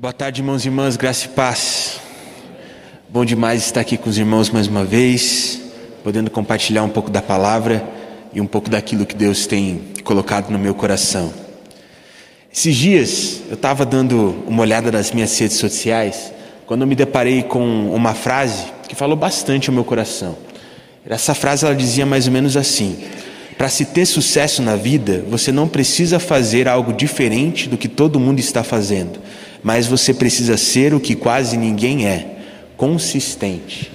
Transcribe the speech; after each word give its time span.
Boa 0.00 0.12
tarde, 0.12 0.42
irmãos 0.42 0.64
e 0.64 0.68
irmãs, 0.68 0.96
graça 0.96 1.26
e 1.26 1.28
paz. 1.30 1.98
Bom 3.08 3.24
demais 3.24 3.64
estar 3.64 3.80
aqui 3.80 3.96
com 3.96 4.08
os 4.08 4.16
irmãos 4.16 4.48
mais 4.48 4.68
uma 4.68 4.84
vez, 4.84 5.60
podendo 6.04 6.30
compartilhar 6.30 6.84
um 6.84 6.88
pouco 6.88 7.10
da 7.10 7.20
palavra 7.20 7.84
e 8.32 8.40
um 8.40 8.46
pouco 8.46 8.70
daquilo 8.70 9.04
que 9.04 9.16
Deus 9.16 9.44
tem 9.44 9.82
colocado 10.04 10.50
no 10.50 10.58
meu 10.58 10.72
coração. 10.72 11.34
Esses 12.54 12.76
dias 12.76 13.40
eu 13.48 13.54
estava 13.54 13.84
dando 13.84 14.40
uma 14.46 14.62
olhada 14.62 14.92
nas 14.92 15.10
minhas 15.10 15.36
redes 15.36 15.56
sociais 15.56 16.32
quando 16.64 16.82
eu 16.82 16.86
me 16.86 16.94
deparei 16.94 17.42
com 17.42 17.92
uma 17.92 18.14
frase 18.14 18.66
que 18.88 18.94
falou 18.94 19.16
bastante 19.16 19.68
ao 19.68 19.74
meu 19.74 19.82
coração. 19.82 20.38
Essa 21.04 21.34
frase 21.34 21.66
ela 21.66 21.74
dizia 21.74 22.06
mais 22.06 22.28
ou 22.28 22.32
menos 22.32 22.56
assim: 22.56 23.02
Para 23.56 23.68
se 23.68 23.86
ter 23.86 24.06
sucesso 24.06 24.62
na 24.62 24.76
vida, 24.76 25.24
você 25.28 25.50
não 25.50 25.66
precisa 25.66 26.20
fazer 26.20 26.68
algo 26.68 26.92
diferente 26.92 27.68
do 27.68 27.76
que 27.76 27.88
todo 27.88 28.20
mundo 28.20 28.38
está 28.38 28.62
fazendo 28.62 29.18
mas 29.62 29.86
você 29.86 30.14
precisa 30.14 30.56
ser 30.56 30.94
o 30.94 31.00
que 31.00 31.14
quase 31.14 31.56
ninguém 31.56 32.06
é: 32.06 32.38
consistente. 32.76 33.90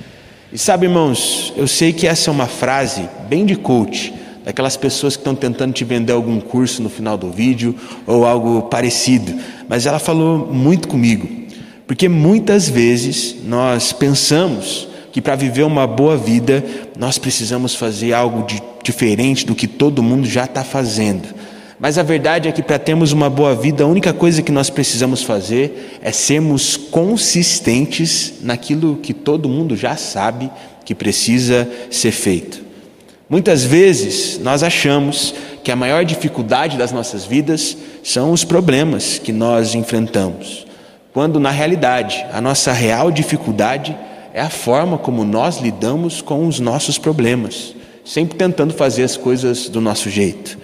E 0.52 0.58
sabe, 0.58 0.86
irmãos, 0.86 1.54
eu 1.58 1.68
sei 1.68 1.92
que 1.92 2.06
essa 2.06 2.30
é 2.30 2.32
uma 2.32 2.46
frase 2.46 3.10
bem 3.28 3.46
de 3.46 3.56
coach, 3.56 4.14
daquelas 4.44 4.78
pessoas 4.78 5.16
que 5.16 5.22
estão 5.22 5.36
tentando 5.36 5.74
te 5.74 5.84
vender 5.84 6.14
algum 6.14 6.40
curso 6.40 6.82
no 6.82 6.90
final 6.90 7.18
do 7.18 7.32
vídeo 7.32 7.76
ou 8.06 8.26
algo 8.26 8.64
parecido, 8.64 9.34
mas 9.68 9.86
ela 9.86 10.00
falou 10.00 10.54
muito 10.54 10.88
comigo, 10.88 11.28
porque 11.88 12.10
muitas 12.10 12.70
vezes 12.70 13.38
nós 13.46 13.94
pensamos 13.94 14.88
que 15.12 15.22
para 15.22 15.36
viver 15.36 15.64
uma 15.64 15.88
boa 15.88 16.18
vida 16.18 16.64
nós 16.98 17.18
precisamos 17.18 17.76
fazer 17.76 18.14
algo 18.14 18.46
de, 18.46 18.62
diferente 18.84 19.46
do 19.46 19.56
que 19.56 19.68
todo 19.68 20.04
mundo 20.04 20.28
já 20.28 20.46
está 20.46 20.64
fazendo. 20.64 21.28
Mas 21.84 21.98
a 21.98 22.02
verdade 22.04 22.48
é 22.48 22.52
que 22.54 22.64
para 22.64 22.80
termos 22.80 23.12
uma 23.12 23.30
boa 23.30 23.54
vida, 23.54 23.84
a 23.84 23.88
única 23.88 24.14
coisa 24.14 24.42
que 24.42 24.54
nós 24.54 24.70
precisamos 24.70 25.22
fazer 25.22 26.00
é 26.02 26.14
sermos 26.14 26.78
consistentes 26.78 28.36
naquilo 28.42 28.96
que 28.96 29.14
todo 29.14 29.50
mundo 29.50 29.76
já 29.76 29.98
sabe 29.98 30.50
que 30.86 30.96
precisa 30.96 31.70
ser 31.92 32.14
feito. 32.14 32.64
Muitas 33.30 33.66
vezes 33.66 34.40
nós 34.40 34.64
achamos 34.64 35.36
que 35.62 35.74
a 35.74 35.76
maior 35.76 36.06
dificuldade 36.06 36.78
das 36.78 36.94
nossas 36.94 37.26
vidas 37.26 37.76
são 38.02 38.32
os 38.32 38.46
problemas 38.46 39.20
que 39.20 39.34
nós 39.34 39.76
enfrentamos, 39.76 40.66
quando 41.12 41.38
na 41.38 41.50
realidade 41.50 42.26
a 42.32 42.40
nossa 42.40 42.72
real 42.72 43.12
dificuldade 43.12 43.94
é 44.34 44.40
a 44.40 44.50
forma 44.50 44.98
como 44.98 45.26
nós 45.26 45.60
lidamos 45.60 46.22
com 46.22 46.48
os 46.48 46.62
nossos 46.62 46.98
problemas, 46.98 47.76
sempre 48.06 48.38
tentando 48.38 48.74
fazer 48.74 49.04
as 49.04 49.18
coisas 49.18 49.68
do 49.68 49.82
nosso 49.82 50.10
jeito. 50.10 50.58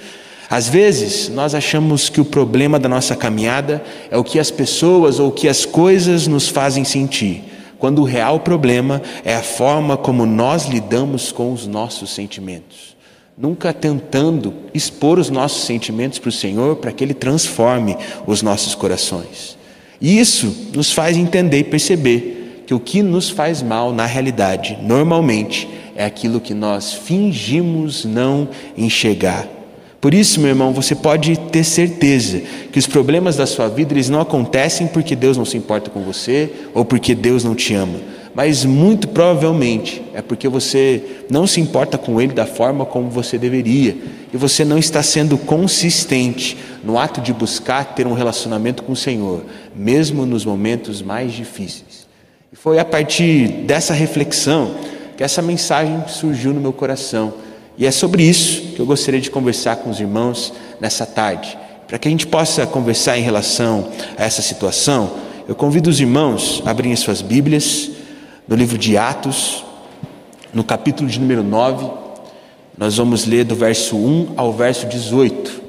Às 0.50 0.67
vezes, 0.67 1.30
nós 1.30 1.53
achamos 1.53 2.09
que 2.09 2.19
o 2.19 2.25
problema 2.25 2.80
da 2.80 2.89
nossa 2.89 3.16
caminhada 3.16 3.83
é 4.09 4.17
o 4.17 4.23
que 4.23 4.39
as 4.39 4.50
pessoas 4.50 5.19
ou 5.19 5.30
o 5.30 5.31
que 5.31 5.47
as 5.47 5.64
coisas 5.64 6.25
nos 6.25 6.47
fazem 6.47 6.83
sentir, 6.83 7.44
quando 7.78 8.02
o 8.02 8.06
real 8.06 8.39
problema 8.39 9.00
é 9.23 9.36
a 9.36 9.44
forma 9.44 9.95
como 9.95 10.25
nós 10.25 10.66
lidamos 10.66 11.31
com 11.31 11.53
os 11.53 11.67
nossos 11.67 12.09
sentimentos. 12.09 12.97
Nunca 13.38 13.72
tentando 13.72 14.53
expor 14.73 15.19
os 15.19 15.30
nossos 15.30 15.66
sentimentos 15.66 16.17
para 16.17 16.30
o 16.30 16.31
Senhor 16.31 16.78
para 16.78 16.91
que 16.91 17.03
Ele 17.03 17.13
transforme 17.13 17.95
os 18.25 18.41
nossos 18.41 18.73
corações. 18.73 19.56
E 20.02 20.19
isso 20.19 20.72
nos 20.73 20.91
faz 20.91 21.16
entender 21.16 21.59
e 21.59 21.63
perceber 21.63 22.63
que 22.66 22.73
o 22.73 22.80
que 22.80 23.03
nos 23.03 23.30
faz 23.30 23.61
mal 23.61 23.94
na 23.94 24.08
realidade, 24.08 24.80
normalmente, 24.81 25.69
é 25.95 26.03
aquilo 26.03 26.41
que 26.41 26.56
nós 26.56 26.91
fingimos 26.91 28.03
não 28.03 28.50
enxergar. 28.75 29.59
Por 30.02 30.14
isso, 30.14 30.39
meu 30.39 30.50
irmão, 30.50 30.72
você 30.72 30.95
pode 30.95 31.38
ter 31.38 31.64
certeza 31.64 32.42
que 32.72 32.80
os 32.80 32.88
problemas 32.88 33.36
da 33.36 33.45
sua 33.45 33.67
vida 33.67 33.94
eles 33.94 34.08
não 34.08 34.22
acontecem 34.22 34.88
porque 34.88 35.14
Deus 35.14 35.36
não 35.36 35.44
se 35.44 35.58
importa 35.58 35.89
com 35.89 36.02
você 36.02 36.50
ou 36.73 36.86
porque 36.86 37.14
Deus 37.14 37.44
não 37.44 37.53
te 37.53 37.73
ama, 37.73 38.00
mas 38.33 38.64
muito 38.64 39.09
provavelmente 39.09 40.02
é 40.14 40.22
porque 40.22 40.47
você 40.47 41.03
não 41.30 41.45
se 41.45 41.59
importa 41.59 41.97
com 41.97 42.22
Ele 42.22 42.31
da 42.31 42.45
forma 42.45 42.85
como 42.85 43.09
você 43.09 43.38
deveria. 43.38 43.97
E 44.34 44.38
você 44.38 44.63
não 44.63 44.78
está 44.78 45.03
sendo 45.03 45.38
consistente 45.38 46.56
no 46.81 46.97
ato 46.97 47.19
de 47.19 47.34
buscar 47.34 47.84
ter 47.95 48.07
um 48.07 48.13
relacionamento 48.13 48.84
com 48.84 48.94
o 48.94 48.95
Senhor, 48.95 49.44
mesmo 49.75 50.25
nos 50.25 50.45
momentos 50.45 51.01
mais 51.01 51.34
difíceis. 51.34 52.07
E 52.53 52.56
foi 52.56 52.79
a 52.79 52.85
partir 52.85 53.47
dessa 53.66 53.94
reflexão 53.94 54.75
que 55.18 55.24
essa 55.24 55.41
mensagem 55.41 56.03
surgiu 56.07 56.53
no 56.53 56.62
meu 56.62 56.72
coração 56.72 57.34
e 57.79 57.85
é 57.85 57.91
sobre 57.91 58.23
isso 58.23 58.73
que 58.73 58.79
eu 58.81 58.85
gostaria 58.85 59.22
de 59.22 59.31
conversar 59.31 59.78
com 59.78 59.90
os 59.90 60.01
irmãos 60.01 60.51
nessa 60.81 61.06
tarde. 61.06 61.57
Para 61.88 61.97
que 61.97 62.09
a 62.09 62.12
gente 62.12 62.28
possa 62.28 62.67
conversar 62.67 63.17
em 63.17 63.22
relação 63.22 63.90
a 64.17 64.25
essa 64.25 64.41
situação, 64.41 65.09
eu 65.47 65.56
convido 65.56 65.89
os 65.89 65.97
irmãos 66.01 66.62
a 66.66 66.72
abrirem 66.72 66.94
suas 66.97 67.22
Bíblias 67.22 67.89
no 68.45 68.57
livro 68.57 68.78
de 68.78 68.97
Atos, 68.97 69.63
no 70.53 70.62
capítulo 70.62 71.09
de 71.09 71.22
número 71.22 71.41
9. 71.41 71.89
Nós 72.78 72.97
vamos 72.97 73.25
ler 73.25 73.45
do 73.45 73.56
verso 73.56 73.95
1 73.95 74.34
ao 74.35 74.51
verso 74.51 74.85
18. 74.85 75.62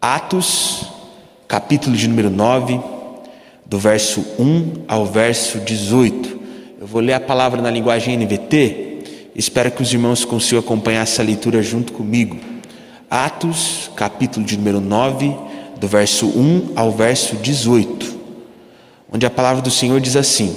Atos, 0.00 0.86
capítulo 1.46 1.94
de 1.94 2.08
número 2.08 2.30
9, 2.30 2.80
do 3.66 3.78
verso 3.78 4.24
1 4.38 4.84
ao 4.88 5.04
verso 5.04 5.58
18. 5.58 6.40
Eu 6.80 6.86
vou 6.86 7.02
ler 7.02 7.12
a 7.12 7.20
palavra 7.20 7.60
na 7.60 7.70
linguagem 7.70 8.16
NVT 8.16 8.81
Espero 9.34 9.70
que 9.70 9.82
os 9.82 9.92
irmãos 9.92 10.24
consigam 10.26 10.60
acompanhar 10.60 11.02
essa 11.02 11.22
leitura 11.22 11.62
junto 11.62 11.92
comigo. 11.92 12.36
Atos, 13.10 13.90
capítulo 13.96 14.44
de 14.44 14.58
número 14.58 14.80
9, 14.80 15.34
do 15.80 15.88
verso 15.88 16.26
1 16.26 16.72
ao 16.76 16.92
verso 16.92 17.36
18, 17.36 18.14
onde 19.10 19.24
a 19.24 19.30
palavra 19.30 19.62
do 19.62 19.70
Senhor 19.70 20.00
diz 20.00 20.16
assim: 20.16 20.54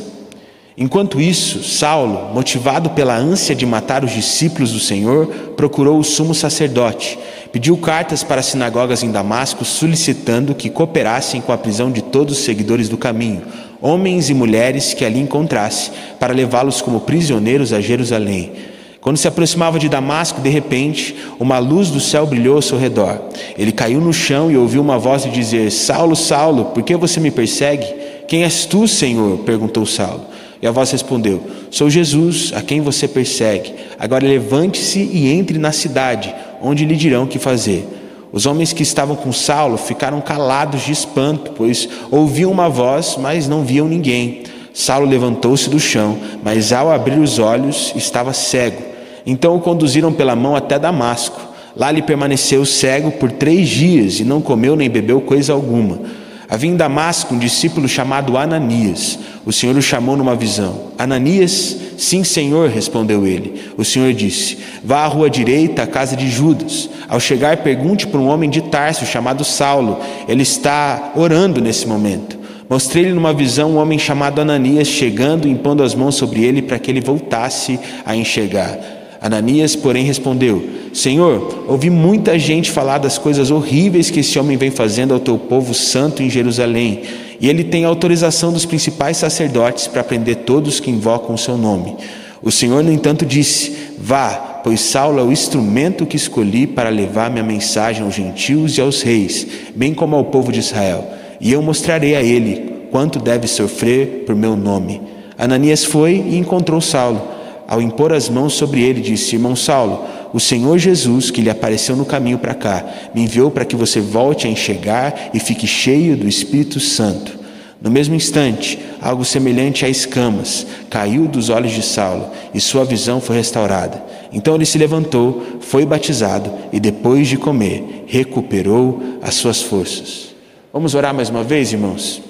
Enquanto 0.78 1.22
isso, 1.22 1.64
Saulo, 1.64 2.34
motivado 2.34 2.90
pela 2.90 3.16
ânsia 3.16 3.56
de 3.56 3.66
matar 3.66 4.04
os 4.04 4.12
discípulos 4.12 4.74
do 4.74 4.80
Senhor, 4.80 5.28
procurou 5.56 5.98
o 5.98 6.04
sumo 6.04 6.36
sacerdote, 6.36 7.18
pediu 7.54 7.78
cartas 7.78 8.24
para 8.24 8.42
as 8.42 8.48
sinagogas 8.48 9.04
em 9.04 9.12
Damasco, 9.12 9.64
solicitando 9.64 10.54
que 10.54 10.70
cooperassem 10.70 11.40
com 11.40 11.54
a 11.54 11.58
prisão 11.58 11.90
de 11.90 12.02
todos 12.02 12.38
os 12.38 12.44
seguidores 12.44 12.90
do 12.90 12.98
caminho, 12.98 13.42
homens 13.86 14.32
e 14.32 14.34
mulheres 14.34 14.96
que 14.96 15.06
ali 15.06 15.20
encontrasse, 15.20 15.92
para 16.20 16.34
levá-los 16.34 16.82
como 16.82 17.02
prisioneiros 17.02 17.72
a 17.72 17.80
Jerusalém. 17.80 18.52
Quando 19.00 19.18
se 19.18 19.28
aproximava 19.28 19.78
de 19.78 19.88
Damasco, 19.88 20.42
de 20.42 20.50
repente, 20.50 21.16
uma 21.40 21.60
luz 21.60 21.92
do 21.92 22.00
céu 22.00 22.26
brilhou 22.26 22.56
ao 22.56 22.62
seu 22.64 22.80
redor. 22.80 23.22
Ele 23.56 23.72
caiu 23.72 24.02
no 24.02 24.12
chão 24.12 24.50
e 24.50 24.58
ouviu 24.58 24.82
uma 24.82 24.98
voz 24.98 25.32
dizer: 25.32 25.72
Saulo, 25.72 26.16
Saulo, 26.16 26.66
por 26.66 26.82
que 26.82 26.96
você 26.96 27.20
me 27.20 27.30
persegue? 27.30 27.86
Quem 28.28 28.42
és 28.42 28.66
tu, 28.66 28.88
Senhor? 28.88 29.38
perguntou 29.46 29.86
Saulo. 29.86 30.26
E 30.60 30.66
a 30.66 30.72
voz 30.72 30.90
respondeu: 30.90 31.44
Sou 31.70 31.88
Jesus, 31.88 32.52
a 32.56 32.64
quem 32.64 32.82
você 32.82 33.08
persegue. 33.08 33.72
Agora 34.00 34.26
levante-se 34.26 35.00
e 35.00 35.30
entre 35.30 35.60
na 35.60 35.72
cidade, 35.72 36.34
onde 36.60 36.86
lhe 36.86 36.96
dirão 36.96 37.26
o 37.26 37.28
que 37.28 37.38
fazer. 37.38 37.88
Os 38.36 38.46
homens 38.46 38.74
que 38.74 38.84
estavam 38.84 39.16
com 39.16 39.32
Saulo 39.32 39.78
ficaram 39.78 40.20
calados 40.20 40.82
de 40.82 40.92
espanto, 40.92 41.54
pois 41.56 41.88
ouviam 42.12 42.52
uma 42.52 42.68
voz, 42.68 43.16
mas 43.18 43.48
não 43.48 43.64
viam 43.64 43.88
ninguém. 43.88 44.44
Saulo 44.74 45.08
levantou-se 45.08 45.70
do 45.70 45.80
chão, 45.80 46.18
mas 46.44 46.74
ao 46.74 46.92
abrir 46.92 47.18
os 47.18 47.40
olhos 47.40 47.94
estava 47.96 48.34
cego. 48.34 48.84
Então 49.26 49.56
o 49.56 49.62
conduziram 49.62 50.12
pela 50.12 50.36
mão 50.36 50.54
até 50.54 50.78
Damasco. 50.78 51.40
Lá 51.78 51.90
lhe 51.90 52.02
permaneceu 52.02 52.66
cego 52.66 53.10
por 53.10 53.32
três 53.32 53.70
dias 53.70 54.20
e 54.20 54.26
não 54.26 54.42
comeu 54.42 54.76
nem 54.76 54.90
bebeu 54.90 55.22
coisa 55.22 55.54
alguma. 55.54 56.02
Havia 56.50 56.70
em 56.70 56.76
Damasco 56.76 57.34
um 57.34 57.40
discípulo 57.40 57.88
chamado 57.88 58.38
Ananias. 58.38 59.18
O 59.46 59.52
Senhor 59.52 59.76
o 59.76 59.82
chamou 59.82 60.16
numa 60.16 60.36
visão. 60.36 60.92
Ananias, 60.98 61.76
sim, 61.98 62.24
Senhor, 62.24 62.70
respondeu 62.70 63.26
ele. 63.26 63.62
O 63.78 63.84
Senhor 63.84 64.14
disse: 64.14 64.58
Vá 64.84 65.00
à 65.00 65.08
rua 65.08 65.30
direita, 65.30 65.84
à 65.84 65.88
casa 65.88 66.16
de 66.16 66.30
Judas. 66.30 66.90
Ao 67.08 67.20
chegar, 67.20 67.58
pergunte 67.58 68.08
para 68.08 68.20
um 68.20 68.28
homem 68.28 68.50
de 68.50 68.62
Tarso 68.62 69.06
chamado 69.06 69.44
Saulo. 69.44 70.00
Ele 70.28 70.44
está 70.44 71.12
orando 71.16 71.60
nesse 71.62 71.88
momento. 71.88 72.38
Mostrei-lhe 72.70 73.14
numa 73.14 73.34
visão 73.34 73.72
um 73.72 73.78
homem 73.78 74.00
chamado 74.00 74.42
Ananias 74.42 74.88
chegando 74.88 75.48
impondo 75.48 75.84
as 75.84 75.94
mãos 75.94 76.16
sobre 76.16 76.44
ele 76.44 76.62
para 76.62 76.80
que 76.80 76.90
ele 76.90 77.02
voltasse 77.02 77.80
a 78.06 78.16
enxergar. 78.16 78.95
Ananias, 79.26 79.76
porém, 79.76 80.06
respondeu: 80.06 80.64
Senhor, 80.94 81.66
ouvi 81.68 81.90
muita 81.90 82.38
gente 82.38 82.70
falar 82.70 83.00
das 83.00 83.18
coisas 83.18 83.50
horríveis 83.50 84.12
que 84.12 84.20
esse 84.20 84.38
homem 84.38 84.56
vem 84.56 84.70
fazendo 84.70 85.16
ao 85.16 85.20
teu 85.20 85.36
povo 85.36 85.74
santo 85.74 86.22
em 86.22 86.30
Jerusalém, 86.30 87.02
e 87.42 87.50
ele 87.50 87.64
tem 87.64 87.86
autorização 87.86 88.54
dos 88.54 88.68
principais 88.68 89.18
sacerdotes 89.18 89.88
para 89.88 90.04
prender 90.04 90.36
todos 90.38 90.80
que 90.80 90.92
invocam 90.92 91.34
o 91.34 91.40
seu 91.40 91.58
nome. 91.58 91.96
O 92.40 92.52
Senhor, 92.52 92.84
no 92.84 92.92
entanto, 92.92 93.26
disse: 93.26 93.76
Vá, 93.98 94.62
pois 94.64 94.80
Saulo 94.82 95.20
é 95.20 95.24
o 95.24 95.32
instrumento 95.32 96.06
que 96.06 96.18
escolhi 96.18 96.68
para 96.68 96.90
levar 96.90 97.32
minha 97.32 97.44
mensagem 97.44 98.04
aos 98.04 98.14
gentios 98.14 98.78
e 98.78 98.82
aos 98.82 99.02
reis, 99.02 99.48
bem 99.76 99.92
como 99.92 100.16
ao 100.16 100.26
povo 100.26 100.52
de 100.52 100.60
Israel, 100.60 101.04
e 101.42 101.52
eu 101.52 101.64
mostrarei 101.64 102.16
a 102.16 102.22
ele 102.22 102.74
quanto 102.92 103.18
deve 103.18 103.48
sofrer 103.48 104.24
por 104.28 104.36
meu 104.36 104.56
nome. 104.56 105.02
Ananias 105.36 105.84
foi 105.84 106.14
e 106.14 106.38
encontrou 106.38 106.80
Saulo 106.80 107.35
ao 107.68 107.82
impor 107.82 108.14
as 108.14 108.30
mãos 108.30 108.54
sobre 108.54 108.82
ele, 108.82 109.02
disse: 109.02 109.36
Irmão 109.36 109.56
Saulo, 109.56 110.06
o 110.34 110.40
Senhor 110.40 110.78
Jesus, 110.78 111.32
que 111.32 111.42
lhe 111.42 111.50
apareceu 111.50 111.96
no 111.96 112.06
caminho 112.06 112.38
para 112.38 112.54
cá, 112.54 112.86
me 113.14 113.22
enviou 113.22 113.50
para 113.50 113.66
que 113.66 113.76
você 113.76 114.00
volte 114.00 114.48
a 114.48 114.50
enxergar 114.50 115.32
e 115.34 115.40
fique 115.40 115.66
cheio 115.66 116.18
do 116.18 116.28
Espírito 116.28 116.80
Santo. 116.80 117.46
No 117.82 117.92
mesmo 117.92 118.16
instante, 118.16 118.80
algo 119.02 119.24
semelhante 119.24 119.86
a 119.86 119.90
escamas 119.90 120.66
caiu 120.90 121.28
dos 121.28 121.50
olhos 121.50 121.72
de 121.72 121.84
Saulo 121.84 122.32
e 122.54 122.60
sua 122.60 122.84
visão 122.84 123.22
foi 123.22 123.36
restaurada. 123.36 124.04
Então 124.34 124.56
ele 124.56 124.66
se 124.66 124.78
levantou, 124.78 125.44
foi 125.62 125.86
batizado 125.86 126.52
e, 126.74 126.80
depois 126.80 127.28
de 127.28 127.38
comer, 127.38 128.06
recuperou 128.08 129.02
as 129.22 129.36
suas 129.36 129.62
forças. 129.62 130.34
Vamos 130.74 130.96
orar 130.96 131.14
mais 131.14 131.30
uma 131.30 131.44
vez, 131.44 131.72
irmãos? 131.72 132.25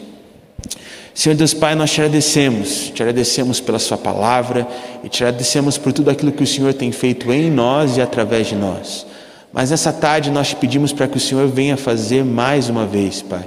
Senhor 1.16 1.36
Deus 1.36 1.54
Pai, 1.54 1.74
nós 1.74 1.92
te 1.92 2.02
agradecemos, 2.02 2.92
te 2.94 3.02
agradecemos 3.02 3.60
pela 3.60 3.80
Sua 3.80 3.98
palavra 3.98 4.68
e 5.04 5.10
te 5.10 5.24
agradecemos 5.24 5.78
por 5.78 5.92
tudo 5.92 6.12
aquilo 6.12 6.32
que 6.32 6.44
o 6.44 6.48
Senhor 6.48 6.74
tem 6.74 6.92
feito 6.92 7.34
em 7.34 7.50
nós 7.50 7.98
e 7.98 8.02
através 8.02 8.48
de 8.48 8.56
nós. 8.56 9.08
Mas 9.52 9.72
nessa 9.72 9.92
tarde 9.92 10.30
nós 10.30 10.50
te 10.50 10.58
pedimos 10.58 10.94
para 10.94 11.08
que 11.08 11.18
o 11.18 11.20
Senhor 11.20 11.48
venha 11.48 11.78
fazer 11.78 12.24
mais 12.24 12.70
uma 12.70 12.86
vez, 12.86 13.24
Pai 13.24 13.46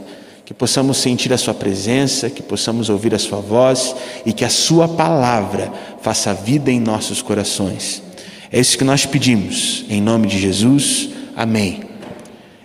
que 0.49 0.55
possamos 0.55 0.97
sentir 0.97 1.31
a 1.31 1.37
Sua 1.37 1.53
presença, 1.53 2.31
que 2.31 2.43
possamos 2.43 2.89
ouvir 2.89 3.15
a 3.15 3.19
Sua 3.19 3.39
voz 3.39 3.95
e 4.25 4.33
que 4.33 4.47
a 4.47 4.49
Sua 4.49 4.89
palavra 4.89 5.71
faça 6.01 6.33
vida 6.33 6.71
em 6.71 6.81
nossos 6.81 7.21
corações. 7.21 8.03
É 8.51 8.59
isso 8.59 8.79
que 8.79 8.83
nós 8.83 9.05
pedimos, 9.05 9.85
em 9.91 10.01
nome 10.01 10.27
de 10.27 10.39
Jesus. 10.39 11.11
Amém. 11.37 11.83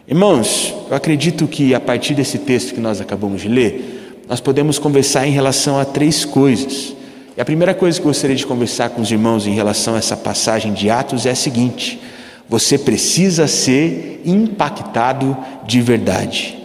Irmãos, 0.08 0.74
eu 0.90 0.96
acredito 0.96 1.46
que 1.46 1.76
a 1.76 1.80
partir 1.82 2.14
desse 2.14 2.38
texto 2.38 2.74
que 2.74 2.80
nós 2.80 3.02
acabamos 3.02 3.42
de 3.42 3.50
ler, 3.50 4.03
nós 4.28 4.40
podemos 4.40 4.80
conversar 4.80 5.28
em 5.28 5.32
relação 5.32 5.80
a 5.80 5.86
três 5.86 6.26
coisas. 6.26 6.96
E 7.36 7.42
a 7.42 7.46
primeira 7.46 7.74
coisa 7.74 8.00
que 8.00 8.06
eu 8.06 8.10
gostaria 8.10 8.36
de 8.36 8.46
conversar 8.46 8.90
com 8.90 9.02
os 9.02 9.12
irmãos 9.12 9.48
em 9.48 9.54
relação 9.54 9.96
a 9.96 9.98
essa 9.98 10.16
passagem 10.16 10.74
de 10.74 10.90
Atos 10.90 11.26
é 11.26 11.32
a 11.32 11.36
seguinte: 11.36 12.00
você 12.48 12.78
precisa 12.78 13.48
ser 13.48 14.22
impactado 14.26 15.36
de 15.66 15.82
verdade 15.82 16.64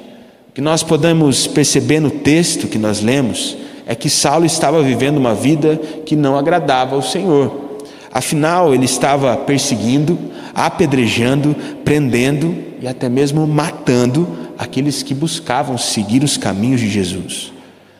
que 0.58 0.62
nós 0.62 0.82
podemos 0.82 1.46
perceber 1.46 2.00
no 2.00 2.10
texto 2.10 2.66
que 2.66 2.80
nós 2.80 3.00
lemos 3.00 3.56
é 3.86 3.94
que 3.94 4.10
Saulo 4.10 4.44
estava 4.44 4.82
vivendo 4.82 5.16
uma 5.16 5.32
vida 5.32 5.76
que 6.04 6.16
não 6.16 6.36
agradava 6.36 6.96
ao 6.96 7.00
Senhor. 7.00 7.78
Afinal, 8.10 8.74
ele 8.74 8.84
estava 8.84 9.36
perseguindo, 9.36 10.18
apedrejando, 10.52 11.54
prendendo 11.84 12.56
e 12.82 12.88
até 12.88 13.08
mesmo 13.08 13.46
matando 13.46 14.26
aqueles 14.58 15.02
que 15.02 15.14
buscavam 15.14 15.78
seguir 15.78 16.24
os 16.24 16.36
caminhos 16.36 16.80
de 16.80 16.90
Jesus. 16.90 17.52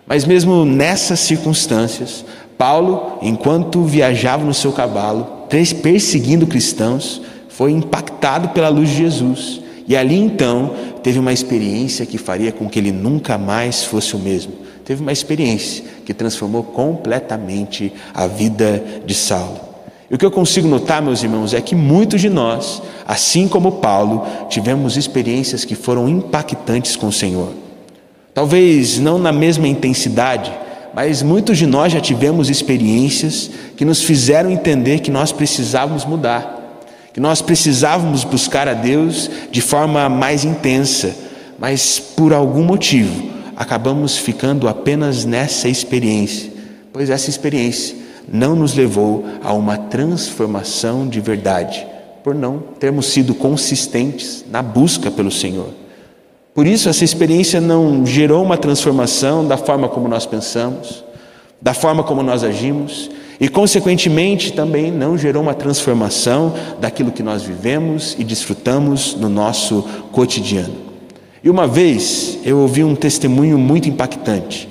Mas 0.06 0.24
mesmo 0.24 0.64
nessas 0.64 1.20
circunstâncias, 1.20 2.24
Paulo, 2.56 3.18
enquanto 3.22 3.84
viajava 3.84 4.44
no 4.44 4.52
seu 4.52 4.72
cavalo, 4.72 5.46
perseguindo 5.48 6.46
cristãos, 6.46 7.22
foi 7.48 7.70
impactado 7.70 8.48
pela 8.48 8.68
luz 8.68 8.88
de 8.88 8.96
Jesus 8.96 9.60
e 9.86 9.96
ali 9.96 10.16
então 10.16 10.74
teve 11.02 11.18
uma 11.18 11.32
experiência 11.32 12.04
que 12.04 12.18
faria 12.18 12.52
com 12.52 12.68
que 12.68 12.78
ele 12.78 12.92
nunca 12.92 13.38
mais 13.38 13.84
fosse 13.84 14.16
o 14.16 14.18
mesmo. 14.18 14.52
Teve 14.84 15.02
uma 15.02 15.12
experiência 15.12 15.84
que 16.04 16.12
transformou 16.12 16.62
completamente 16.62 17.92
a 18.12 18.26
vida 18.26 18.82
de 19.06 19.14
Saulo. 19.14 19.67
E 20.10 20.14
o 20.14 20.18
que 20.18 20.24
eu 20.24 20.30
consigo 20.30 20.66
notar, 20.66 21.02
meus 21.02 21.22
irmãos, 21.22 21.52
é 21.52 21.60
que 21.60 21.74
muitos 21.74 22.20
de 22.20 22.28
nós, 22.28 22.82
assim 23.06 23.46
como 23.46 23.72
Paulo, 23.72 24.26
tivemos 24.48 24.96
experiências 24.96 25.64
que 25.64 25.74
foram 25.74 26.08
impactantes 26.08 26.96
com 26.96 27.08
o 27.08 27.12
Senhor. 27.12 27.52
Talvez 28.32 28.98
não 28.98 29.18
na 29.18 29.32
mesma 29.32 29.68
intensidade, 29.68 30.52
mas 30.94 31.22
muitos 31.22 31.58
de 31.58 31.66
nós 31.66 31.92
já 31.92 32.00
tivemos 32.00 32.48
experiências 32.48 33.50
que 33.76 33.84
nos 33.84 34.02
fizeram 34.02 34.50
entender 34.50 35.00
que 35.00 35.10
nós 35.10 35.32
precisávamos 35.32 36.04
mudar 36.04 36.58
que 37.18 37.20
nós 37.20 37.42
precisávamos 37.42 38.22
buscar 38.22 38.68
a 38.68 38.74
Deus 38.74 39.28
de 39.50 39.60
forma 39.60 40.08
mais 40.08 40.44
intensa, 40.44 41.16
mas 41.58 41.98
por 41.98 42.32
algum 42.32 42.62
motivo 42.62 43.30
acabamos 43.56 44.16
ficando 44.16 44.68
apenas 44.68 45.24
nessa 45.24 45.68
experiência, 45.68 46.48
pois 46.92 47.10
essa 47.10 47.28
experiência 47.28 47.96
não 48.30 48.54
nos 48.54 48.74
levou 48.74 49.24
a 49.42 49.52
uma 49.52 49.76
transformação 49.76 51.08
de 51.08 51.20
verdade, 51.20 51.86
por 52.22 52.34
não 52.34 52.58
termos 52.78 53.06
sido 53.06 53.34
consistentes 53.34 54.44
na 54.50 54.62
busca 54.62 55.10
pelo 55.10 55.30
Senhor. 55.30 55.68
Por 56.54 56.66
isso, 56.66 56.88
essa 56.88 57.04
experiência 57.04 57.60
não 57.60 58.04
gerou 58.04 58.42
uma 58.42 58.56
transformação 58.56 59.46
da 59.46 59.56
forma 59.56 59.88
como 59.88 60.08
nós 60.08 60.26
pensamos, 60.26 61.04
da 61.60 61.72
forma 61.72 62.02
como 62.02 62.22
nós 62.22 62.42
agimos, 62.42 63.10
e, 63.40 63.48
consequentemente, 63.48 64.52
também 64.52 64.90
não 64.90 65.16
gerou 65.16 65.42
uma 65.42 65.54
transformação 65.54 66.52
daquilo 66.80 67.12
que 67.12 67.22
nós 67.22 67.42
vivemos 67.42 68.16
e 68.18 68.24
desfrutamos 68.24 69.14
no 69.14 69.28
nosso 69.28 69.84
cotidiano. 70.10 70.74
E 71.42 71.48
uma 71.48 71.68
vez 71.68 72.38
eu 72.44 72.58
ouvi 72.58 72.82
um 72.82 72.96
testemunho 72.96 73.56
muito 73.56 73.88
impactante. 73.88 74.68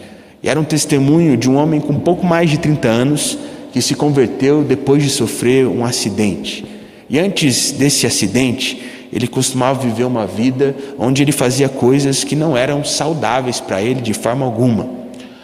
Era 0.47 0.59
um 0.59 0.63
testemunho 0.63 1.35
de 1.35 1.49
um 1.49 1.57
homem 1.57 1.81
com 1.81 1.93
pouco 1.95 2.25
mais 2.25 2.49
de 2.49 2.57
30 2.57 2.87
anos 2.87 3.37
que 3.73 3.81
se 3.81 3.95
converteu 3.95 4.63
depois 4.63 5.03
de 5.03 5.09
sofrer 5.09 5.67
um 5.67 5.83
acidente. 5.83 6.63
E 7.09 7.19
antes 7.19 7.73
desse 7.73 8.07
acidente, 8.07 8.81
ele 9.11 9.27
costumava 9.27 9.81
viver 9.81 10.05
uma 10.05 10.25
vida 10.25 10.73
onde 10.97 11.21
ele 11.21 11.33
fazia 11.33 11.67
coisas 11.67 12.23
que 12.23 12.33
não 12.33 12.55
eram 12.55 12.81
saudáveis 12.85 13.59
para 13.59 13.81
ele 13.81 13.99
de 13.99 14.13
forma 14.13 14.45
alguma. 14.45 14.89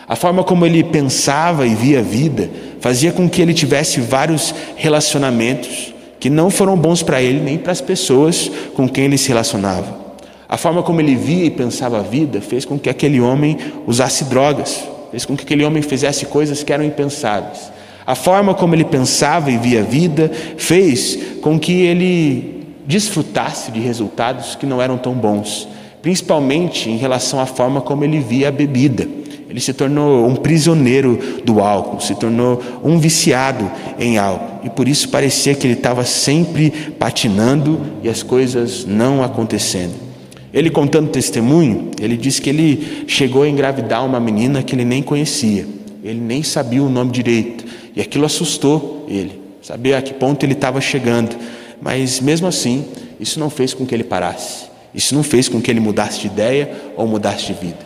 A 0.07 0.15
forma 0.15 0.41
como 0.41 0.65
ele 0.65 0.83
pensava 0.85 1.67
e 1.67 1.75
via 1.75 1.99
a 1.99 2.01
vida 2.01 2.49
fazia 2.79 3.11
com 3.11 3.29
que 3.29 3.41
ele 3.41 3.53
tivesse 3.53 3.99
vários 3.99 4.55
relacionamentos 4.77 5.93
que 6.17 6.29
não 6.29 6.49
foram 6.49 6.77
bons 6.77 7.03
para 7.03 7.21
ele 7.21 7.41
nem 7.41 7.57
para 7.57 7.73
as 7.73 7.81
pessoas 7.81 8.49
com 8.73 8.87
quem 8.87 9.03
ele 9.03 9.17
se 9.17 9.27
relacionava. 9.27 10.03
A 10.47 10.55
forma 10.55 10.83
como 10.83 11.01
ele 11.01 11.15
via 11.15 11.45
e 11.45 11.49
pensava 11.49 11.99
a 11.99 12.03
vida 12.03 12.39
fez 12.39 12.63
com 12.63 12.77
que 12.77 12.89
aquele 12.89 13.19
homem 13.19 13.57
usasse 13.87 14.25
drogas, 14.25 14.92
fez 15.13 15.25
com 15.25 15.37
que 15.37 15.43
aquele 15.43 15.63
homem 15.63 15.83
fizesse 15.83 16.25
coisas 16.25 16.63
que 16.63 16.73
eram 16.73 16.83
impensáveis. 16.83 17.71
A 18.03 18.15
forma 18.15 18.55
como 18.55 18.73
ele 18.73 18.83
pensava 18.83 19.51
e 19.51 19.57
via 19.59 19.81
a 19.81 19.83
vida 19.83 20.31
fez 20.57 21.19
com 21.39 21.59
que 21.59 21.83
ele 21.83 22.65
desfrutasse 22.87 23.71
de 23.71 23.79
resultados 23.79 24.55
que 24.55 24.65
não 24.65 24.81
eram 24.81 24.97
tão 24.97 25.13
bons, 25.13 25.67
principalmente 26.01 26.89
em 26.89 26.97
relação 26.97 27.39
à 27.39 27.45
forma 27.45 27.79
como 27.79 28.03
ele 28.03 28.19
via 28.19 28.47
a 28.47 28.51
bebida. 28.51 29.07
Ele 29.47 29.59
se 29.59 29.71
tornou 29.71 30.25
um 30.25 30.35
prisioneiro 30.35 31.19
do 31.45 31.59
álcool, 31.59 32.01
se 32.01 32.15
tornou 32.15 32.59
um 32.83 32.97
viciado 32.97 33.69
em 33.99 34.17
álcool. 34.17 34.61
E 34.63 34.69
por 34.71 34.87
isso 34.87 35.09
parecia 35.09 35.53
que 35.53 35.67
ele 35.67 35.75
estava 35.75 36.03
sempre 36.03 36.71
patinando 36.97 37.79
e 38.01 38.09
as 38.09 38.23
coisas 38.23 38.83
não 38.83 39.23
acontecendo. 39.23 40.12
Ele 40.53 40.69
contando 40.69 41.09
testemunho, 41.09 41.89
ele 41.99 42.15
disse 42.15 42.39
que 42.39 42.49
ele 42.49 43.05
chegou 43.07 43.41
a 43.41 43.49
engravidar 43.49 44.05
uma 44.05 44.19
menina 44.19 44.61
que 44.61 44.75
ele 44.75 44.85
nem 44.85 45.01
conhecia. 45.01 45.65
Ele 46.03 46.19
nem 46.19 46.43
sabia 46.43 46.83
o 46.83 46.89
nome 46.89 47.11
direito. 47.11 47.65
E 47.95 48.01
aquilo 48.01 48.25
assustou 48.25 49.05
ele. 49.09 49.41
Sabia 49.61 49.97
a 49.97 50.01
que 50.01 50.13
ponto 50.13 50.43
ele 50.43 50.53
estava 50.53 50.79
chegando. 50.79 51.35
Mas 51.81 52.19
mesmo 52.19 52.45
assim, 52.45 52.85
isso 53.19 53.39
não 53.39 53.49
fez 53.49 53.73
com 53.73 53.85
que 53.85 53.95
ele 53.95 54.03
parasse. 54.03 54.65
Isso 54.93 55.15
não 55.15 55.23
fez 55.23 55.49
com 55.49 55.59
que 55.59 55.71
ele 55.71 55.79
mudasse 55.79 56.19
de 56.19 56.27
ideia 56.27 56.69
ou 56.95 57.07
mudasse 57.07 57.47
de 57.47 57.53
vida. 57.53 57.79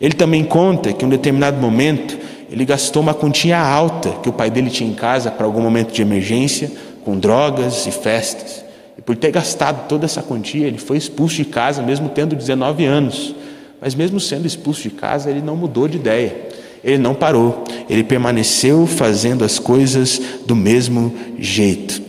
Ele 0.00 0.14
também 0.14 0.42
conta 0.42 0.92
que 0.92 1.04
em 1.04 1.06
um 1.06 1.10
determinado 1.10 1.60
momento 1.60 2.18
ele 2.50 2.64
gastou 2.64 3.00
uma 3.00 3.14
quantia 3.14 3.58
alta 3.58 4.10
que 4.22 4.28
o 4.28 4.32
pai 4.32 4.50
dele 4.50 4.70
tinha 4.70 4.90
em 4.90 4.94
casa 4.94 5.30
para 5.30 5.46
algum 5.46 5.60
momento 5.60 5.92
de 5.92 6.02
emergência, 6.02 6.70
com 7.04 7.16
drogas 7.16 7.86
e 7.86 7.92
festas. 7.92 8.64
E 8.96 9.02
por 9.02 9.16
ter 9.16 9.30
gastado 9.30 9.88
toda 9.88 10.04
essa 10.04 10.22
quantia, 10.22 10.66
ele 10.66 10.78
foi 10.78 10.96
expulso 10.96 11.36
de 11.36 11.44
casa, 11.44 11.82
mesmo 11.82 12.08
tendo 12.08 12.36
19 12.36 12.84
anos. 12.84 13.34
Mas 13.80 13.94
mesmo 13.94 14.20
sendo 14.20 14.46
expulso 14.46 14.82
de 14.82 14.90
casa, 14.90 15.30
ele 15.30 15.40
não 15.40 15.56
mudou 15.56 15.88
de 15.88 15.96
ideia. 15.96 16.50
Ele 16.84 16.98
não 16.98 17.14
parou. 17.14 17.64
Ele 17.88 18.04
permaneceu 18.04 18.86
fazendo 18.86 19.44
as 19.44 19.58
coisas 19.58 20.20
do 20.46 20.54
mesmo 20.54 21.14
jeito. 21.38 22.02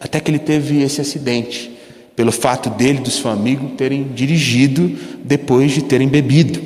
Até 0.00 0.20
que 0.20 0.30
ele 0.30 0.38
teve 0.38 0.82
esse 0.82 1.00
acidente, 1.00 1.76
pelo 2.14 2.30
fato 2.30 2.70
dele 2.70 2.98
e 2.98 3.02
do 3.02 3.10
seu 3.10 3.30
amigo 3.30 3.70
terem 3.70 4.04
dirigido 4.14 4.96
depois 5.24 5.72
de 5.72 5.82
terem 5.82 6.08
bebido. 6.08 6.60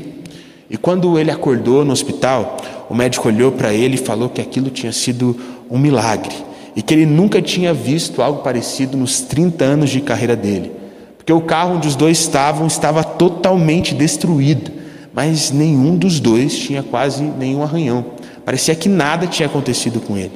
E 0.68 0.76
quando 0.76 1.18
ele 1.18 1.30
acordou 1.30 1.84
no 1.84 1.92
hospital, 1.92 2.56
o 2.90 2.94
médico 2.94 3.28
olhou 3.28 3.52
para 3.52 3.72
ele 3.72 3.94
e 3.94 3.98
falou 3.98 4.28
que 4.28 4.40
aquilo 4.40 4.70
tinha 4.70 4.92
sido 4.92 5.38
um 5.70 5.78
milagre 5.78 6.34
e 6.74 6.82
que 6.82 6.94
ele 6.94 7.06
nunca 7.06 7.42
tinha 7.42 7.74
visto 7.74 8.22
algo 8.22 8.42
parecido 8.42 8.96
nos 8.96 9.20
30 9.20 9.64
anos 9.64 9.90
de 9.90 10.00
carreira 10.00 10.34
dele. 10.34 10.72
Porque 11.16 11.32
o 11.32 11.40
carro 11.40 11.76
onde 11.76 11.86
os 11.86 11.94
dois 11.94 12.18
estavam 12.18 12.66
estava 12.66 13.04
totalmente 13.04 13.94
destruído, 13.94 14.70
mas 15.12 15.50
nenhum 15.50 15.96
dos 15.96 16.18
dois 16.18 16.56
tinha 16.56 16.82
quase 16.82 17.22
nenhum 17.22 17.62
arranhão. 17.62 18.04
Parecia 18.44 18.74
que 18.74 18.88
nada 18.88 19.26
tinha 19.26 19.46
acontecido 19.46 20.00
com 20.00 20.16
ele. 20.16 20.32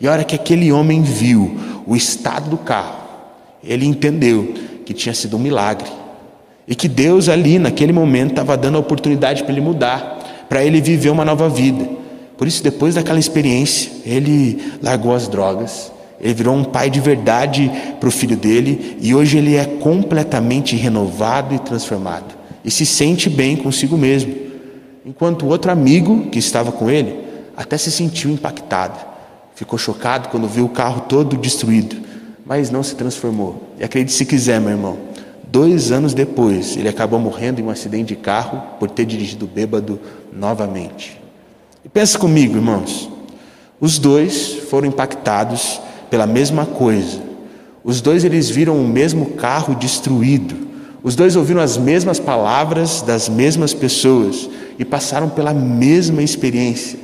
E 0.00 0.06
a 0.06 0.12
hora 0.12 0.24
que 0.24 0.34
aquele 0.34 0.70
homem 0.70 1.02
viu 1.02 1.56
o 1.86 1.96
estado 1.96 2.50
do 2.50 2.58
carro, 2.58 2.96
ele 3.64 3.86
entendeu 3.86 4.54
que 4.84 4.92
tinha 4.92 5.14
sido 5.14 5.36
um 5.36 5.40
milagre 5.40 5.88
e 6.66 6.74
que 6.74 6.86
Deus 6.86 7.28
ali, 7.28 7.58
naquele 7.58 7.92
momento, 7.92 8.30
estava 8.30 8.56
dando 8.56 8.76
a 8.76 8.80
oportunidade 8.80 9.42
para 9.42 9.52
ele 9.52 9.62
mudar, 9.62 10.46
para 10.48 10.62
ele 10.62 10.80
viver 10.80 11.08
uma 11.08 11.24
nova 11.24 11.48
vida. 11.48 11.88
Por 12.38 12.46
isso, 12.46 12.62
depois 12.62 12.94
daquela 12.94 13.18
experiência, 13.18 13.90
ele 14.06 14.62
largou 14.80 15.12
as 15.12 15.26
drogas, 15.26 15.92
ele 16.20 16.34
virou 16.34 16.54
um 16.54 16.64
pai 16.64 16.88
de 16.88 17.00
verdade 17.00 17.70
para 17.98 18.08
o 18.08 18.12
filho 18.12 18.36
dele 18.36 18.96
e 19.00 19.12
hoje 19.12 19.36
ele 19.36 19.56
é 19.56 19.64
completamente 19.64 20.76
renovado 20.76 21.54
e 21.54 21.58
transformado 21.58 22.38
e 22.64 22.70
se 22.70 22.86
sente 22.86 23.28
bem 23.28 23.56
consigo 23.56 23.96
mesmo. 23.96 24.48
enquanto 25.04 25.44
o 25.44 25.48
outro 25.48 25.72
amigo 25.72 26.26
que 26.30 26.38
estava 26.38 26.70
com 26.70 26.90
ele 26.90 27.24
até 27.56 27.76
se 27.78 27.90
sentiu 27.90 28.30
impactado. 28.30 28.98
Ficou 29.54 29.78
chocado 29.78 30.28
quando 30.28 30.46
viu 30.46 30.66
o 30.66 30.68
carro 30.68 31.02
todo 31.08 31.36
destruído, 31.36 31.96
mas 32.44 32.70
não 32.70 32.82
se 32.82 32.94
transformou. 32.94 33.72
E 33.80 33.84
acredite 33.84 34.12
se 34.12 34.26
quiser, 34.26 34.60
meu 34.60 34.70
irmão, 34.70 34.98
dois 35.50 35.90
anos 35.90 36.14
depois 36.14 36.76
ele 36.76 36.88
acabou 36.88 37.18
morrendo 37.18 37.60
em 37.60 37.64
um 37.64 37.70
acidente 37.70 38.14
de 38.14 38.16
carro 38.16 38.62
por 38.78 38.90
ter 38.90 39.06
dirigido 39.06 39.46
bêbado 39.46 39.98
novamente. 40.32 41.17
Pensa 41.92 42.18
comigo, 42.18 42.56
irmãos, 42.56 43.08
os 43.80 43.98
dois 43.98 44.58
foram 44.68 44.88
impactados 44.88 45.80
pela 46.10 46.26
mesma 46.26 46.66
coisa. 46.66 47.20
Os 47.82 48.00
dois 48.00 48.24
eles 48.24 48.50
viram 48.50 48.76
o 48.76 48.86
mesmo 48.86 49.26
carro 49.32 49.74
destruído. 49.74 50.68
Os 51.02 51.14
dois 51.14 51.36
ouviram 51.36 51.60
as 51.60 51.76
mesmas 51.78 52.18
palavras 52.18 53.00
das 53.00 53.28
mesmas 53.28 53.72
pessoas 53.72 54.50
e 54.78 54.84
passaram 54.84 55.30
pela 55.30 55.54
mesma 55.54 56.22
experiência. 56.22 56.98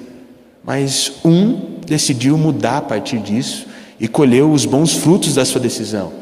Mas 0.63 1.13
um 1.25 1.79
decidiu 1.87 2.37
mudar 2.37 2.79
a 2.79 2.83
partir 2.83 3.19
disso 3.19 3.67
e 3.99 4.07
colheu 4.07 4.51
os 4.51 4.67
bons 4.67 4.93
frutos 4.93 5.35
da 5.35 5.45
sua 5.45 5.61
decisão, 5.61 6.13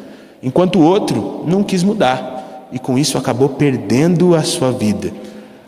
enquanto 0.43 0.79
o 0.79 0.83
outro 0.83 1.45
não 1.47 1.65
quis 1.65 1.83
mudar 1.83 2.69
e 2.71 2.79
com 2.79 2.99
isso 2.99 3.19
acabou 3.19 3.49
perdendo 3.51 4.35
a 4.35 4.43
sua 4.43 4.71
vida. 4.71 5.13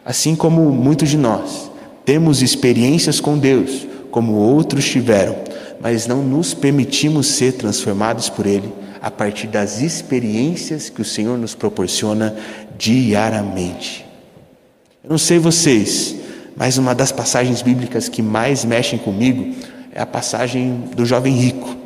Assim 0.04 0.36
como 0.36 0.70
muitos 0.70 1.08
de 1.08 1.16
nós 1.16 1.74
temos 2.04 2.42
experiências 2.42 3.20
com 3.20 3.38
Deus, 3.38 3.87
como 4.11 4.34
outros 4.34 4.84
tiveram, 4.84 5.37
mas 5.80 6.06
não 6.06 6.23
nos 6.23 6.54
permitimos 6.54 7.26
ser 7.28 7.52
transformados 7.52 8.28
por 8.28 8.46
Ele 8.46 8.70
a 9.00 9.11
partir 9.11 9.49
das 9.49 9.80
experiências 9.80 10.88
que 10.88 11.02
o 11.02 11.04
Senhor 11.04 11.37
nos 11.37 11.54
proporciona 11.54 12.34
diariamente. 12.78 14.04
Eu 15.02 15.11
não 15.11 15.18
sei 15.18 15.38
vocês, 15.38 16.16
mas 16.56 16.78
uma 16.78 16.94
das 16.94 17.12
passagens 17.12 17.61
bíblicas 17.61 18.08
que 18.08 18.23
mais 18.23 18.64
mexem 18.64 18.99
comigo 18.99 19.54
é 19.92 20.00
a 20.00 20.06
passagem 20.06 20.84
do 20.96 21.04
jovem 21.04 21.34
rico. 21.34 21.76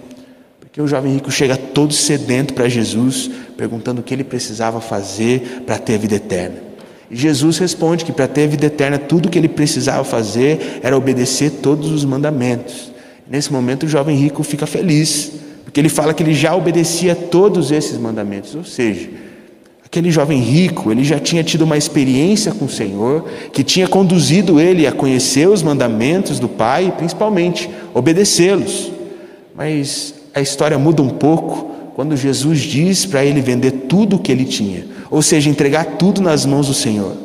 Porque 0.60 0.80
o 0.80 0.86
jovem 0.86 1.14
rico 1.14 1.30
chega 1.30 1.56
todo 1.56 1.92
sedento 1.92 2.54
para 2.54 2.68
Jesus, 2.68 3.30
perguntando 3.56 4.00
o 4.00 4.04
que 4.04 4.14
ele 4.14 4.22
precisava 4.22 4.80
fazer 4.80 5.62
para 5.66 5.78
ter 5.78 5.94
a 5.94 5.98
vida 5.98 6.14
eterna. 6.14 6.67
Jesus 7.10 7.58
responde 7.58 8.04
que 8.04 8.12
para 8.12 8.28
ter 8.28 8.48
vida 8.48 8.66
eterna, 8.66 8.98
tudo 8.98 9.28
que 9.28 9.38
ele 9.38 9.48
precisava 9.48 10.04
fazer 10.04 10.80
era 10.82 10.96
obedecer 10.96 11.50
todos 11.62 11.90
os 11.90 12.04
mandamentos. 12.04 12.92
Nesse 13.28 13.52
momento, 13.52 13.84
o 13.84 13.88
jovem 13.88 14.16
rico 14.16 14.42
fica 14.42 14.66
feliz, 14.66 15.32
porque 15.64 15.80
ele 15.80 15.88
fala 15.88 16.12
que 16.12 16.22
ele 16.22 16.34
já 16.34 16.54
obedecia 16.54 17.14
todos 17.14 17.70
esses 17.70 17.98
mandamentos, 17.98 18.54
ou 18.54 18.64
seja, 18.64 19.08
aquele 19.84 20.10
jovem 20.10 20.38
rico, 20.38 20.92
ele 20.92 21.02
já 21.02 21.18
tinha 21.18 21.42
tido 21.42 21.62
uma 21.62 21.76
experiência 21.76 22.52
com 22.52 22.66
o 22.66 22.70
Senhor, 22.70 23.24
que 23.52 23.64
tinha 23.64 23.88
conduzido 23.88 24.60
ele 24.60 24.86
a 24.86 24.92
conhecer 24.92 25.48
os 25.48 25.62
mandamentos 25.62 26.38
do 26.38 26.48
Pai 26.48 26.92
principalmente 26.96 27.70
obedecê-los. 27.94 28.92
Mas 29.56 30.14
a 30.34 30.40
história 30.42 30.78
muda 30.78 31.02
um 31.02 31.08
pouco 31.08 31.70
quando 31.94 32.16
Jesus 32.16 32.60
diz 32.60 33.06
para 33.06 33.24
ele 33.24 33.40
vender 33.40 33.70
tudo 33.88 34.16
o 34.16 34.18
que 34.18 34.30
ele 34.30 34.44
tinha, 34.44 34.86
ou 35.10 35.22
seja, 35.22 35.50
entregar 35.50 35.84
tudo 35.98 36.20
nas 36.20 36.44
mãos 36.44 36.66
do 36.66 36.74
Senhor. 36.74 37.16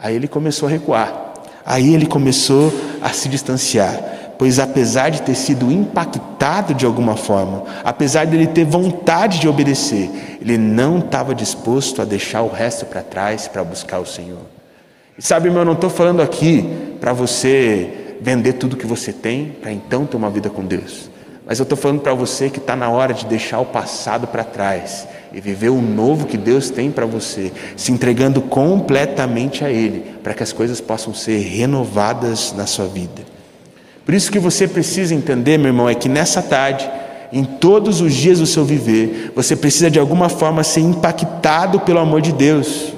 Aí 0.00 0.14
ele 0.14 0.28
começou 0.28 0.68
a 0.68 0.70
recuar. 0.70 1.34
Aí 1.64 1.94
ele 1.94 2.06
começou 2.06 2.72
a 3.00 3.10
se 3.10 3.28
distanciar 3.28 4.18
pois 4.40 4.58
apesar 4.58 5.10
de 5.10 5.20
ter 5.20 5.34
sido 5.34 5.70
impactado 5.70 6.72
de 6.72 6.86
alguma 6.86 7.14
forma, 7.14 7.62
apesar 7.84 8.24
de 8.24 8.34
ele 8.34 8.46
ter 8.46 8.64
vontade 8.64 9.38
de 9.38 9.46
obedecer, 9.46 10.38
ele 10.40 10.56
não 10.56 10.98
estava 10.98 11.34
disposto 11.34 12.00
a 12.00 12.06
deixar 12.06 12.40
o 12.40 12.48
resto 12.48 12.86
para 12.86 13.02
trás 13.02 13.46
para 13.46 13.62
buscar 13.62 13.98
o 13.98 14.06
Senhor. 14.06 14.40
E 15.18 15.20
sabe, 15.20 15.48
irmão, 15.48 15.60
eu 15.60 15.66
não 15.66 15.74
estou 15.74 15.90
falando 15.90 16.22
aqui 16.22 16.96
para 16.98 17.12
você 17.12 18.16
vender 18.22 18.54
tudo 18.54 18.78
que 18.78 18.86
você 18.86 19.12
tem 19.12 19.54
para 19.60 19.72
então 19.72 20.06
ter 20.06 20.16
uma 20.16 20.30
vida 20.30 20.48
com 20.48 20.64
Deus. 20.64 21.09
Mas 21.50 21.58
eu 21.58 21.64
estou 21.64 21.76
falando 21.76 22.00
para 22.00 22.14
você 22.14 22.48
que 22.48 22.58
está 22.58 22.76
na 22.76 22.88
hora 22.90 23.12
de 23.12 23.26
deixar 23.26 23.58
o 23.58 23.66
passado 23.66 24.28
para 24.28 24.44
trás 24.44 25.08
e 25.32 25.40
viver 25.40 25.70
o 25.70 25.82
novo 25.82 26.24
que 26.24 26.36
Deus 26.36 26.70
tem 26.70 26.92
para 26.92 27.04
você, 27.04 27.50
se 27.76 27.90
entregando 27.90 28.40
completamente 28.40 29.64
a 29.64 29.68
Ele, 29.68 30.14
para 30.22 30.32
que 30.32 30.44
as 30.44 30.52
coisas 30.52 30.80
possam 30.80 31.12
ser 31.12 31.38
renovadas 31.38 32.54
na 32.56 32.68
sua 32.68 32.86
vida. 32.86 33.22
Por 34.06 34.14
isso 34.14 34.30
que 34.30 34.38
você 34.38 34.68
precisa 34.68 35.12
entender, 35.12 35.58
meu 35.58 35.70
irmão, 35.70 35.88
é 35.88 35.94
que 35.96 36.08
nessa 36.08 36.40
tarde, 36.40 36.88
em 37.32 37.42
todos 37.42 38.00
os 38.00 38.14
dias 38.14 38.38
do 38.38 38.46
seu 38.46 38.64
viver, 38.64 39.32
você 39.34 39.56
precisa 39.56 39.90
de 39.90 39.98
alguma 39.98 40.28
forma 40.28 40.62
ser 40.62 40.82
impactado 40.82 41.80
pelo 41.80 41.98
amor 41.98 42.20
de 42.20 42.30
Deus, 42.30 42.92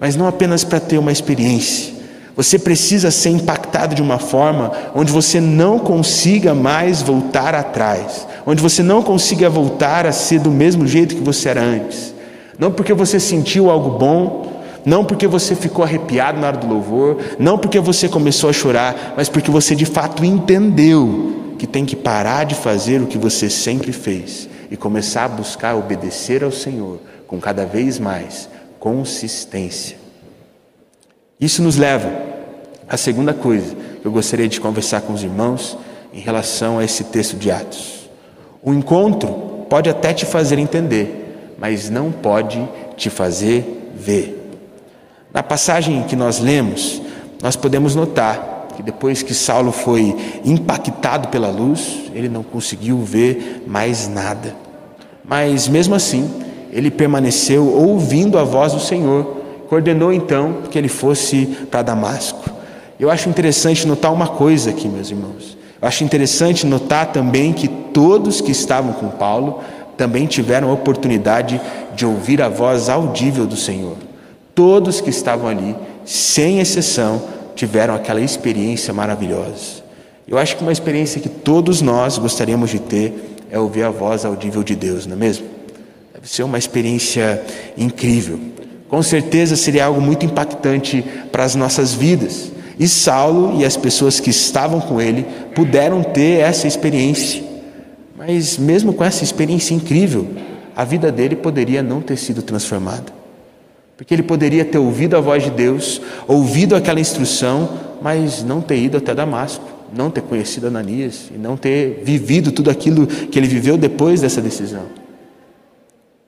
mas 0.00 0.16
não 0.16 0.26
apenas 0.26 0.64
para 0.64 0.80
ter 0.80 0.96
uma 0.96 1.12
experiência. 1.12 1.99
Você 2.40 2.58
precisa 2.58 3.10
ser 3.10 3.28
impactado 3.28 3.94
de 3.94 4.00
uma 4.00 4.18
forma 4.18 4.72
onde 4.94 5.12
você 5.12 5.38
não 5.38 5.78
consiga 5.78 6.54
mais 6.54 7.02
voltar 7.02 7.54
atrás, 7.54 8.26
onde 8.46 8.62
você 8.62 8.82
não 8.82 9.02
consiga 9.02 9.50
voltar 9.50 10.06
a 10.06 10.12
ser 10.12 10.40
do 10.40 10.50
mesmo 10.50 10.86
jeito 10.86 11.14
que 11.14 11.20
você 11.20 11.50
era 11.50 11.60
antes. 11.60 12.14
Não 12.58 12.72
porque 12.72 12.94
você 12.94 13.20
sentiu 13.20 13.68
algo 13.70 13.98
bom, 13.98 14.62
não 14.86 15.04
porque 15.04 15.26
você 15.26 15.54
ficou 15.54 15.84
arrepiado 15.84 16.40
na 16.40 16.46
hora 16.46 16.56
do 16.56 16.66
louvor, 16.66 17.18
não 17.38 17.58
porque 17.58 17.78
você 17.78 18.08
começou 18.08 18.48
a 18.48 18.54
chorar, 18.54 19.12
mas 19.18 19.28
porque 19.28 19.50
você 19.50 19.76
de 19.76 19.84
fato 19.84 20.24
entendeu 20.24 21.54
que 21.58 21.66
tem 21.66 21.84
que 21.84 21.94
parar 21.94 22.44
de 22.44 22.54
fazer 22.54 23.02
o 23.02 23.06
que 23.06 23.18
você 23.18 23.50
sempre 23.50 23.92
fez 23.92 24.48
e 24.70 24.78
começar 24.78 25.26
a 25.26 25.28
buscar 25.28 25.76
obedecer 25.76 26.42
ao 26.42 26.50
Senhor 26.50 27.00
com 27.26 27.38
cada 27.38 27.66
vez 27.66 27.98
mais 27.98 28.48
consistência. 28.78 29.98
Isso 31.38 31.62
nos 31.62 31.76
leva 31.76 32.29
à 32.90 32.96
segunda 32.96 33.32
coisa 33.32 33.76
que 34.02 34.04
eu 34.04 34.10
gostaria 34.10 34.48
de 34.48 34.60
conversar 34.60 35.02
com 35.02 35.12
os 35.12 35.22
irmãos 35.22 35.78
em 36.12 36.18
relação 36.18 36.80
a 36.80 36.84
esse 36.84 37.04
texto 37.04 37.36
de 37.36 37.48
Atos. 37.48 38.10
O 38.60 38.74
encontro 38.74 39.28
pode 39.70 39.88
até 39.88 40.12
te 40.12 40.26
fazer 40.26 40.58
entender, 40.58 41.54
mas 41.56 41.88
não 41.88 42.10
pode 42.10 42.68
te 42.96 43.08
fazer 43.08 43.92
ver. 43.94 44.36
Na 45.32 45.40
passagem 45.40 46.02
que 46.02 46.16
nós 46.16 46.40
lemos, 46.40 47.00
nós 47.40 47.54
podemos 47.54 47.94
notar 47.94 48.66
que 48.76 48.82
depois 48.82 49.22
que 49.22 49.34
Saulo 49.34 49.70
foi 49.70 50.16
impactado 50.44 51.28
pela 51.28 51.48
luz, 51.48 52.10
ele 52.12 52.28
não 52.28 52.42
conseguiu 52.42 52.98
ver 52.98 53.62
mais 53.68 54.08
nada. 54.08 54.56
Mas 55.24 55.68
mesmo 55.68 55.94
assim, 55.94 56.28
ele 56.72 56.90
permaneceu 56.90 57.72
ouvindo 57.72 58.36
a 58.36 58.42
voz 58.42 58.72
do 58.72 58.80
Senhor, 58.80 59.36
coordenou 59.68 60.12
então 60.12 60.62
que 60.68 60.76
ele 60.76 60.88
fosse 60.88 61.46
para 61.70 61.82
Damasco. 61.82 62.59
Eu 63.00 63.10
acho 63.10 63.30
interessante 63.30 63.86
notar 63.86 64.12
uma 64.12 64.28
coisa 64.28 64.68
aqui, 64.68 64.86
meus 64.86 65.10
irmãos. 65.10 65.56
Eu 65.80 65.88
acho 65.88 66.04
interessante 66.04 66.66
notar 66.66 67.10
também 67.10 67.50
que 67.50 67.66
todos 67.66 68.42
que 68.42 68.52
estavam 68.52 68.92
com 68.92 69.08
Paulo 69.08 69.60
também 69.96 70.26
tiveram 70.26 70.68
a 70.68 70.74
oportunidade 70.74 71.58
de 71.96 72.04
ouvir 72.04 72.42
a 72.42 72.50
voz 72.50 72.90
audível 72.90 73.46
do 73.46 73.56
Senhor. 73.56 73.96
Todos 74.54 75.00
que 75.00 75.08
estavam 75.08 75.48
ali, 75.48 75.74
sem 76.04 76.60
exceção, 76.60 77.22
tiveram 77.56 77.94
aquela 77.94 78.20
experiência 78.20 78.92
maravilhosa. 78.92 79.82
Eu 80.28 80.36
acho 80.36 80.54
que 80.58 80.62
uma 80.62 80.70
experiência 80.70 81.22
que 81.22 81.28
todos 81.30 81.80
nós 81.80 82.18
gostaríamos 82.18 82.68
de 82.68 82.80
ter 82.80 83.38
é 83.50 83.58
ouvir 83.58 83.84
a 83.84 83.90
voz 83.90 84.26
audível 84.26 84.62
de 84.62 84.76
Deus, 84.76 85.06
não 85.06 85.14
é 85.14 85.18
mesmo? 85.18 85.46
Deve 86.12 86.28
ser 86.28 86.42
uma 86.42 86.58
experiência 86.58 87.42
incrível. 87.78 88.38
Com 88.90 89.02
certeza 89.02 89.56
seria 89.56 89.86
algo 89.86 90.02
muito 90.02 90.26
impactante 90.26 91.02
para 91.32 91.44
as 91.44 91.54
nossas 91.54 91.94
vidas. 91.94 92.59
E 92.80 92.88
Saulo 92.88 93.60
e 93.60 93.64
as 93.66 93.76
pessoas 93.76 94.20
que 94.20 94.30
estavam 94.30 94.80
com 94.80 94.98
ele 94.98 95.26
puderam 95.54 96.02
ter 96.02 96.40
essa 96.40 96.66
experiência. 96.66 97.42
Mas 98.16 98.56
mesmo 98.56 98.94
com 98.94 99.04
essa 99.04 99.22
experiência 99.22 99.74
incrível, 99.74 100.26
a 100.74 100.82
vida 100.82 101.12
dele 101.12 101.36
poderia 101.36 101.82
não 101.82 102.00
ter 102.00 102.16
sido 102.16 102.40
transformada. 102.40 103.12
Porque 103.98 104.14
ele 104.14 104.22
poderia 104.22 104.64
ter 104.64 104.78
ouvido 104.78 105.14
a 105.14 105.20
voz 105.20 105.42
de 105.42 105.50
Deus, 105.50 106.00
ouvido 106.26 106.74
aquela 106.74 106.98
instrução, 106.98 107.68
mas 108.00 108.42
não 108.42 108.62
ter 108.62 108.78
ido 108.78 108.96
até 108.96 109.14
Damasco, 109.14 109.64
não 109.94 110.10
ter 110.10 110.22
conhecido 110.22 110.68
Ananias 110.68 111.30
e 111.34 111.36
não 111.36 111.58
ter 111.58 112.00
vivido 112.02 112.50
tudo 112.50 112.70
aquilo 112.70 113.06
que 113.06 113.38
ele 113.38 113.46
viveu 113.46 113.76
depois 113.76 114.22
dessa 114.22 114.40
decisão. 114.40 114.84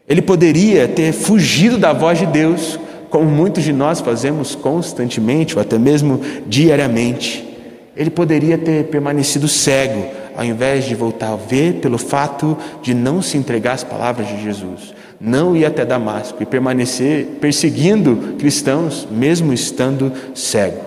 Ele 0.06 0.20
poderia 0.20 0.86
ter 0.86 1.12
fugido 1.12 1.78
da 1.78 1.94
voz 1.94 2.18
de 2.18 2.26
Deus, 2.26 2.78
como 3.12 3.30
muitos 3.30 3.62
de 3.62 3.72
nós 3.72 4.00
fazemos 4.00 4.56
constantemente 4.56 5.54
ou 5.54 5.62
até 5.62 5.78
mesmo 5.78 6.20
diariamente. 6.46 7.48
Ele 7.96 8.10
poderia 8.10 8.58
ter 8.58 8.86
permanecido 8.86 9.46
cego, 9.46 10.04
ao 10.34 10.44
invés 10.44 10.86
de 10.86 10.96
voltar 10.96 11.32
a 11.32 11.36
ver 11.36 11.74
pelo 11.74 11.98
fato 11.98 12.58
de 12.82 12.92
não 12.92 13.22
se 13.22 13.36
entregar 13.36 13.74
às 13.74 13.84
palavras 13.84 14.26
de 14.26 14.42
Jesus 14.42 14.94
não 15.22 15.56
ir 15.56 15.64
até 15.64 15.84
Damasco 15.84 16.42
e 16.42 16.46
permanecer 16.46 17.38
perseguindo 17.40 18.34
cristãos, 18.40 19.06
mesmo 19.08 19.52
estando 19.52 20.12
cego. 20.34 20.80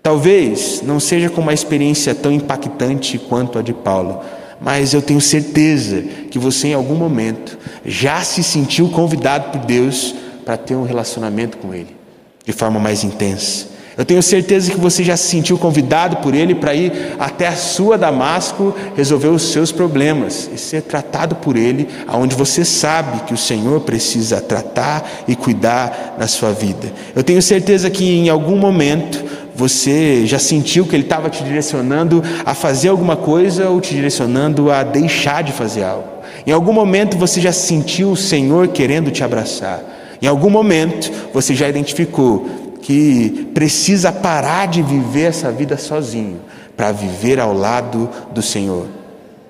Talvez 0.00 0.80
não 0.82 1.00
seja 1.00 1.28
com 1.28 1.40
uma 1.40 1.52
experiência 1.52 2.14
tão 2.14 2.30
impactante 2.30 3.18
quanto 3.18 3.58
a 3.58 3.62
de 3.62 3.72
Paulo, 3.72 4.20
mas 4.60 4.94
eu 4.94 5.02
tenho 5.02 5.20
certeza 5.20 6.02
que 6.30 6.38
você 6.38 6.68
em 6.68 6.74
algum 6.74 6.94
momento 6.94 7.58
já 7.84 8.20
se 8.20 8.44
sentiu 8.44 8.88
convidado 8.90 9.50
por 9.50 9.66
Deus 9.66 10.14
para 10.46 10.56
ter 10.56 10.76
um 10.76 10.84
relacionamento 10.84 11.56
com 11.58 11.74
Ele 11.74 11.96
de 12.44 12.52
forma 12.52 12.78
mais 12.78 13.02
intensa. 13.02 13.66
Eu 13.98 14.04
tenho 14.04 14.22
certeza 14.22 14.70
que 14.70 14.78
você 14.78 15.02
já 15.02 15.16
se 15.16 15.26
sentiu 15.26 15.58
convidado 15.58 16.18
por 16.18 16.34
Ele 16.34 16.54
para 16.54 16.72
ir 16.72 16.92
até 17.18 17.48
a 17.48 17.56
sua 17.56 17.98
Damasco 17.98 18.72
resolver 18.94 19.28
os 19.28 19.50
seus 19.50 19.72
problemas 19.72 20.48
e 20.54 20.58
ser 20.58 20.82
tratado 20.82 21.34
por 21.34 21.56
Ele, 21.56 21.88
aonde 22.06 22.36
você 22.36 22.64
sabe 22.64 23.24
que 23.24 23.34
o 23.34 23.36
Senhor 23.36 23.80
precisa 23.80 24.40
tratar 24.40 25.24
e 25.26 25.34
cuidar 25.34 26.14
na 26.16 26.28
sua 26.28 26.52
vida. 26.52 26.92
Eu 27.16 27.24
tenho 27.24 27.42
certeza 27.42 27.90
que 27.90 28.04
em 28.04 28.28
algum 28.28 28.56
momento 28.56 29.24
você 29.52 30.26
já 30.26 30.38
sentiu 30.38 30.86
que 30.86 30.94
Ele 30.94 31.04
estava 31.04 31.28
te 31.28 31.42
direcionando 31.42 32.22
a 32.44 32.54
fazer 32.54 32.90
alguma 32.90 33.16
coisa 33.16 33.68
ou 33.68 33.80
te 33.80 33.94
direcionando 33.94 34.70
a 34.70 34.84
deixar 34.84 35.42
de 35.42 35.50
fazer 35.52 35.82
algo. 35.82 36.06
Em 36.46 36.52
algum 36.52 36.72
momento 36.72 37.16
você 37.16 37.40
já 37.40 37.52
sentiu 37.52 38.12
o 38.12 38.16
Senhor 38.16 38.68
querendo 38.68 39.10
te 39.10 39.24
abraçar. 39.24 39.95
Em 40.20 40.26
algum 40.26 40.50
momento 40.50 41.10
você 41.32 41.54
já 41.54 41.68
identificou 41.68 42.46
que 42.80 43.50
precisa 43.52 44.12
parar 44.12 44.66
de 44.66 44.82
viver 44.82 45.24
essa 45.24 45.50
vida 45.50 45.76
sozinho 45.76 46.40
para 46.76 46.92
viver 46.92 47.40
ao 47.40 47.52
lado 47.52 48.08
do 48.32 48.42
Senhor. 48.42 48.86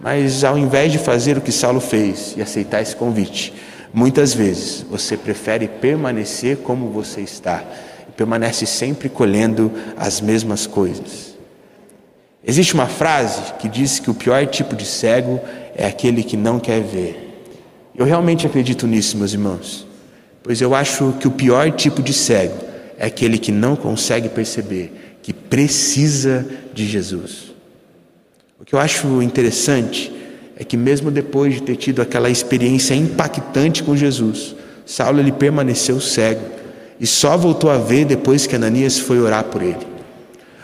Mas 0.00 0.44
ao 0.44 0.56
invés 0.56 0.92
de 0.92 0.98
fazer 0.98 1.36
o 1.36 1.40
que 1.40 1.52
Saulo 1.52 1.80
fez 1.80 2.34
e 2.36 2.42
aceitar 2.42 2.80
esse 2.80 2.94
convite, 2.94 3.52
muitas 3.92 4.32
vezes 4.32 4.84
você 4.88 5.16
prefere 5.16 5.68
permanecer 5.68 6.58
como 6.58 6.90
você 6.90 7.20
está 7.20 7.64
e 8.08 8.12
permanece 8.12 8.66
sempre 8.66 9.08
colhendo 9.08 9.72
as 9.96 10.20
mesmas 10.20 10.66
coisas. 10.66 11.36
Existe 12.46 12.74
uma 12.74 12.86
frase 12.86 13.54
que 13.58 13.68
diz 13.68 13.98
que 13.98 14.10
o 14.10 14.14
pior 14.14 14.46
tipo 14.46 14.76
de 14.76 14.86
cego 14.86 15.40
é 15.74 15.86
aquele 15.86 16.22
que 16.22 16.36
não 16.36 16.60
quer 16.60 16.80
ver. 16.80 17.44
Eu 17.94 18.04
realmente 18.04 18.46
acredito 18.46 18.86
nisso, 18.86 19.16
meus 19.16 19.32
irmãos, 19.32 19.85
pois 20.46 20.60
eu 20.60 20.76
acho 20.76 21.12
que 21.18 21.26
o 21.26 21.32
pior 21.32 21.72
tipo 21.72 22.00
de 22.00 22.12
cego 22.12 22.54
é 22.96 23.06
aquele 23.06 23.36
que 23.36 23.50
não 23.50 23.74
consegue 23.74 24.28
perceber 24.28 25.18
que 25.20 25.32
precisa 25.32 26.46
de 26.72 26.86
Jesus. 26.86 27.52
O 28.60 28.64
que 28.64 28.72
eu 28.72 28.78
acho 28.78 29.20
interessante 29.20 30.12
é 30.56 30.62
que 30.62 30.76
mesmo 30.76 31.10
depois 31.10 31.54
de 31.54 31.62
ter 31.62 31.74
tido 31.74 32.00
aquela 32.00 32.30
experiência 32.30 32.94
impactante 32.94 33.82
com 33.82 33.96
Jesus, 33.96 34.54
Saulo 34.86 35.18
ele 35.18 35.32
permaneceu 35.32 36.00
cego 36.00 36.42
e 37.00 37.08
só 37.08 37.36
voltou 37.36 37.68
a 37.68 37.76
ver 37.76 38.04
depois 38.04 38.46
que 38.46 38.54
Ananias 38.54 39.00
foi 39.00 39.18
orar 39.18 39.42
por 39.46 39.60
ele. 39.60 39.84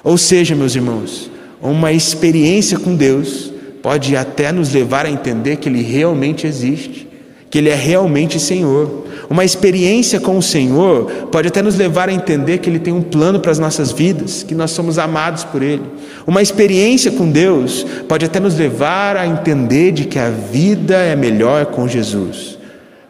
Ou 0.04 0.16
seja, 0.16 0.54
meus 0.54 0.76
irmãos, 0.76 1.28
uma 1.60 1.92
experiência 1.92 2.78
com 2.78 2.94
Deus 2.94 3.52
pode 3.82 4.16
até 4.16 4.52
nos 4.52 4.72
levar 4.72 5.06
a 5.06 5.10
entender 5.10 5.56
que 5.56 5.68
ele 5.68 5.82
realmente 5.82 6.46
existe, 6.46 7.08
que 7.52 7.58
ele 7.58 7.68
é 7.68 7.74
realmente 7.74 8.40
Senhor. 8.40 9.04
Uma 9.28 9.44
experiência 9.44 10.18
com 10.18 10.38
o 10.38 10.42
Senhor 10.42 11.28
pode 11.30 11.48
até 11.48 11.60
nos 11.60 11.76
levar 11.76 12.08
a 12.08 12.12
entender 12.12 12.56
que 12.56 12.70
Ele 12.70 12.78
tem 12.78 12.94
um 12.94 13.02
plano 13.02 13.40
para 13.40 13.50
as 13.50 13.58
nossas 13.58 13.92
vidas, 13.92 14.42
que 14.42 14.54
nós 14.54 14.70
somos 14.70 14.98
amados 14.98 15.44
por 15.44 15.62
Ele. 15.62 15.82
Uma 16.26 16.40
experiência 16.40 17.12
com 17.12 17.30
Deus 17.30 17.84
pode 18.08 18.24
até 18.24 18.40
nos 18.40 18.56
levar 18.56 19.18
a 19.18 19.26
entender 19.26 19.92
de 19.92 20.06
que 20.06 20.18
a 20.18 20.30
vida 20.30 20.96
é 20.96 21.14
melhor 21.14 21.66
com 21.66 21.86
Jesus. 21.86 22.56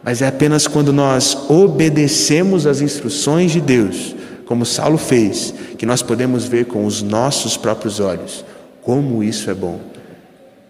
Mas 0.03 0.21
é 0.21 0.27
apenas 0.27 0.67
quando 0.67 0.93
nós 0.93 1.39
obedecemos 1.49 2.67
às 2.67 2.81
instruções 2.81 3.53
de 3.53 3.61
Deus, 3.61 4.17
como 4.45 4.67
Saulo 4.67 4.99
fez, 4.99 5.55
que 5.79 5.87
nós 5.87 6.03
podemos 6.03 6.47
ver 6.47 6.65
com 6.65 6.85
os 6.85 7.01
nossos 7.01 7.57
próprios 7.57 8.01
olhos 8.01 8.45
como 8.83 9.23
isso 9.23 9.49
é 9.49 9.55
bom 9.55 9.79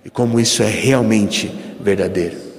e 0.04 0.10
como 0.10 0.38
isso 0.38 0.62
é 0.62 0.68
realmente 0.68 1.50
verdadeiro. 1.80 2.51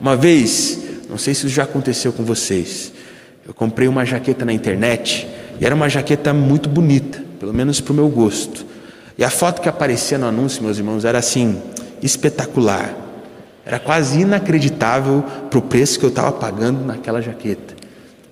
Uma 0.00 0.16
vez 0.16 0.84
não 1.08 1.18
sei 1.18 1.34
se 1.34 1.46
isso 1.46 1.54
já 1.54 1.64
aconteceu 1.64 2.12
com 2.12 2.24
vocês. 2.24 2.92
Eu 3.46 3.54
comprei 3.54 3.86
uma 3.86 4.04
jaqueta 4.04 4.44
na 4.44 4.52
internet 4.52 5.28
e 5.60 5.64
era 5.64 5.74
uma 5.74 5.88
jaqueta 5.88 6.32
muito 6.32 6.68
bonita, 6.68 7.22
pelo 7.38 7.52
menos 7.52 7.80
para 7.80 7.92
o 7.92 7.94
meu 7.94 8.08
gosto. 8.08 8.66
E 9.16 9.22
a 9.22 9.30
foto 9.30 9.60
que 9.60 9.68
aparecia 9.68 10.18
no 10.18 10.26
anúncio, 10.26 10.62
meus 10.62 10.78
irmãos, 10.78 11.04
era 11.04 11.18
assim, 11.18 11.62
espetacular. 12.02 12.94
Era 13.64 13.78
quase 13.78 14.20
inacreditável 14.20 15.24
para 15.48 15.58
o 15.58 15.62
preço 15.62 15.98
que 15.98 16.04
eu 16.04 16.08
estava 16.08 16.32
pagando 16.32 16.84
naquela 16.84 17.22
jaqueta. 17.22 17.74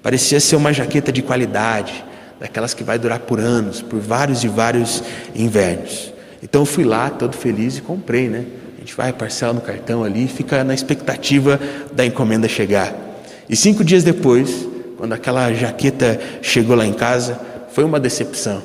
Parecia 0.03 0.41
ser 0.41 0.57
uma 0.57 0.73
jaqueta 0.73 1.13
de 1.13 1.23
qualidade, 1.23 2.05
daquelas 2.41 2.75
que 2.75 2.83
vai 2.83 2.99
durar 2.99 3.21
por 3.21 3.39
anos, 3.39 3.81
por 3.81 4.01
vários 4.01 4.43
e 4.43 4.49
vários 4.49 5.05
invernos. 5.37 6.13
Então 6.43 6.63
eu 6.63 6.67
fui 6.67 6.83
lá, 6.83 7.09
todo 7.09 7.37
feliz, 7.37 7.79
e 7.79 7.81
comprei, 7.81 8.29
né? 8.29 8.45
Gente 8.83 8.97
vai, 8.97 9.13
parcela 9.13 9.53
no 9.53 9.61
cartão 9.61 10.03
ali, 10.03 10.27
fica 10.27 10.65
na 10.65 10.75
expectativa 10.75 11.61
da 11.93 12.05
encomenda 12.05 12.49
chegar. 12.49 12.93
E 13.49 13.55
cinco 13.55 13.85
dias 13.85 14.03
depois, 14.03 14.67
quando 14.99 15.13
aquela 15.13 15.53
jaqueta 15.53 16.21
chegou 16.43 16.75
lá 16.75 16.85
em 16.85 16.93
casa, 16.93 17.39
foi 17.71 17.85
uma 17.85 18.01
decepção, 18.01 18.61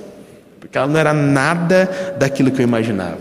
porque 0.60 0.76
ela 0.76 0.88
não 0.88 1.00
era 1.00 1.14
nada 1.14 2.16
daquilo 2.18 2.50
que 2.50 2.60
eu 2.60 2.64
imaginava. 2.64 3.20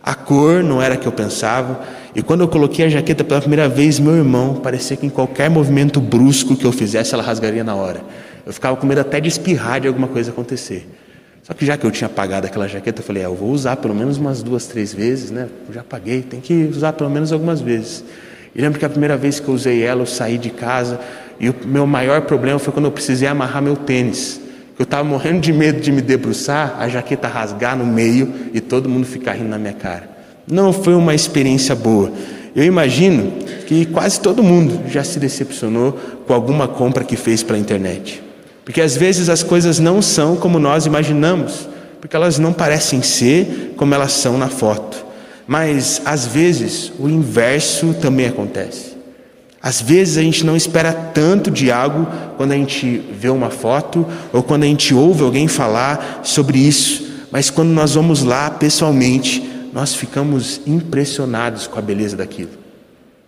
A 0.00 0.14
cor 0.14 0.62
não 0.62 0.80
era 0.80 0.94
a 0.94 0.96
que 0.96 1.08
eu 1.08 1.10
pensava, 1.10 1.80
e 2.14 2.22
quando 2.22 2.42
eu 2.42 2.48
coloquei 2.48 2.84
a 2.84 2.88
jaqueta 2.88 3.24
pela 3.24 3.40
primeira 3.40 3.68
vez, 3.68 3.98
meu 3.98 4.14
irmão, 4.14 4.54
parecia 4.54 4.96
que 4.96 5.04
em 5.04 5.10
qualquer 5.10 5.50
movimento 5.50 6.00
brusco 6.00 6.54
que 6.54 6.64
eu 6.64 6.70
fizesse, 6.70 7.12
ela 7.12 7.24
rasgaria 7.24 7.64
na 7.64 7.74
hora. 7.74 8.02
Eu 8.46 8.52
ficava 8.52 8.76
com 8.76 8.86
medo 8.86 9.00
até 9.00 9.18
de 9.18 9.28
espirrar 9.28 9.80
de 9.80 9.88
alguma 9.88 10.06
coisa 10.06 10.30
acontecer. 10.30 10.88
Só 11.50 11.54
que 11.54 11.66
já 11.66 11.76
que 11.76 11.84
eu 11.84 11.90
tinha 11.90 12.08
pagado 12.08 12.46
aquela 12.46 12.68
jaqueta, 12.68 13.00
eu 13.00 13.04
falei, 13.04 13.24
é, 13.24 13.26
eu 13.26 13.34
vou 13.34 13.50
usar 13.50 13.74
pelo 13.74 13.92
menos 13.92 14.18
umas 14.18 14.40
duas, 14.40 14.68
três 14.68 14.94
vezes, 14.94 15.32
né? 15.32 15.48
Eu 15.66 15.74
já 15.74 15.82
paguei, 15.82 16.22
tem 16.22 16.40
que 16.40 16.54
usar 16.70 16.92
pelo 16.92 17.10
menos 17.10 17.32
algumas 17.32 17.60
vezes. 17.60 18.04
E 18.54 18.62
lembro 18.62 18.78
que 18.78 18.84
a 18.84 18.88
primeira 18.88 19.16
vez 19.16 19.40
que 19.40 19.48
eu 19.48 19.54
usei 19.54 19.82
ela, 19.82 20.02
eu 20.02 20.06
saí 20.06 20.38
de 20.38 20.50
casa 20.50 21.00
e 21.40 21.50
o 21.50 21.54
meu 21.64 21.88
maior 21.88 22.20
problema 22.20 22.56
foi 22.60 22.72
quando 22.72 22.84
eu 22.84 22.92
precisei 22.92 23.26
amarrar 23.26 23.60
meu 23.60 23.74
tênis. 23.74 24.40
Eu 24.78 24.84
estava 24.84 25.02
morrendo 25.02 25.40
de 25.40 25.52
medo 25.52 25.80
de 25.80 25.90
me 25.90 26.00
debruçar, 26.00 26.76
a 26.78 26.88
jaqueta 26.88 27.26
rasgar 27.26 27.76
no 27.76 27.84
meio 27.84 28.32
e 28.54 28.60
todo 28.60 28.88
mundo 28.88 29.04
ficar 29.04 29.32
rindo 29.32 29.48
na 29.48 29.58
minha 29.58 29.72
cara. 29.72 30.08
Não 30.46 30.72
foi 30.72 30.94
uma 30.94 31.16
experiência 31.16 31.74
boa. 31.74 32.12
Eu 32.54 32.62
imagino 32.62 33.32
que 33.66 33.86
quase 33.86 34.20
todo 34.20 34.40
mundo 34.40 34.88
já 34.88 35.02
se 35.02 35.18
decepcionou 35.18 35.98
com 36.28 36.32
alguma 36.32 36.68
compra 36.68 37.02
que 37.02 37.16
fez 37.16 37.42
pela 37.42 37.58
internet. 37.58 38.29
Porque 38.70 38.80
às 38.80 38.96
vezes 38.96 39.28
as 39.28 39.42
coisas 39.42 39.80
não 39.80 40.00
são 40.00 40.36
como 40.36 40.60
nós 40.60 40.86
imaginamos, 40.86 41.68
porque 42.00 42.14
elas 42.14 42.38
não 42.38 42.52
parecem 42.52 43.02
ser 43.02 43.74
como 43.76 43.92
elas 43.92 44.12
são 44.12 44.38
na 44.38 44.46
foto. 44.46 45.04
Mas 45.44 46.00
às 46.04 46.24
vezes 46.24 46.92
o 46.96 47.08
inverso 47.08 47.92
também 47.94 48.28
acontece. 48.28 48.96
Às 49.60 49.82
vezes 49.82 50.16
a 50.18 50.22
gente 50.22 50.46
não 50.46 50.54
espera 50.54 50.92
tanto 50.92 51.50
de 51.50 51.72
algo 51.72 52.06
quando 52.36 52.52
a 52.52 52.54
gente 52.54 53.02
vê 53.12 53.28
uma 53.28 53.50
foto 53.50 54.06
ou 54.32 54.40
quando 54.40 54.62
a 54.62 54.66
gente 54.66 54.94
ouve 54.94 55.24
alguém 55.24 55.48
falar 55.48 56.20
sobre 56.22 56.56
isso, 56.56 57.24
mas 57.32 57.50
quando 57.50 57.70
nós 57.70 57.96
vamos 57.96 58.22
lá 58.22 58.50
pessoalmente, 58.50 59.42
nós 59.72 59.96
ficamos 59.96 60.60
impressionados 60.64 61.66
com 61.66 61.76
a 61.76 61.82
beleza 61.82 62.16
daquilo. 62.16 62.52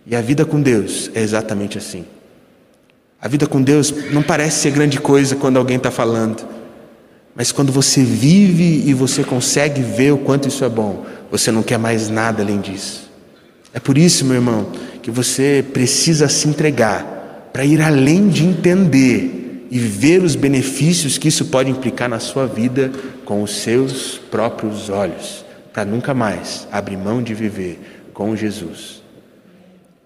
E 0.07 0.15
a 0.15 0.21
vida 0.21 0.45
com 0.45 0.61
Deus 0.61 1.11
é 1.13 1.19
exatamente 1.21 1.77
assim. 1.77 2.05
A 3.23 3.27
vida 3.29 3.47
com 3.47 3.61
Deus 3.61 3.93
não 4.11 4.21
parece 4.21 4.59
ser 4.59 4.71
grande 4.71 4.99
coisa 4.99 5.37
quando 5.37 5.55
alguém 5.55 5.77
está 5.77 5.89
falando, 5.89 6.45
mas 7.33 7.53
quando 7.53 7.71
você 7.71 8.03
vive 8.03 8.83
e 8.85 8.93
você 8.93 9.23
consegue 9.23 9.81
ver 9.81 10.11
o 10.11 10.17
quanto 10.17 10.49
isso 10.49 10.65
é 10.65 10.67
bom, 10.67 11.05
você 11.31 11.49
não 11.49 11.63
quer 11.63 11.79
mais 11.79 12.09
nada 12.09 12.43
além 12.43 12.59
disso. 12.59 13.09
É 13.73 13.79
por 13.79 13.97
isso, 13.97 14.25
meu 14.25 14.35
irmão, 14.35 14.67
que 15.01 15.09
você 15.09 15.63
precisa 15.71 16.27
se 16.27 16.49
entregar 16.49 17.49
para 17.53 17.63
ir 17.63 17.81
além 17.81 18.27
de 18.27 18.43
entender 18.43 19.67
e 19.71 19.79
ver 19.79 20.21
os 20.21 20.35
benefícios 20.35 21.17
que 21.17 21.29
isso 21.29 21.45
pode 21.45 21.71
implicar 21.71 22.09
na 22.09 22.19
sua 22.19 22.45
vida 22.45 22.91
com 23.23 23.41
os 23.41 23.55
seus 23.55 24.19
próprios 24.29 24.89
olhos, 24.89 25.45
para 25.71 25.85
nunca 25.85 26.13
mais 26.13 26.67
abrir 26.69 26.97
mão 26.97 27.23
de 27.23 27.33
viver 27.33 28.09
com 28.13 28.35
Jesus. 28.35 29.01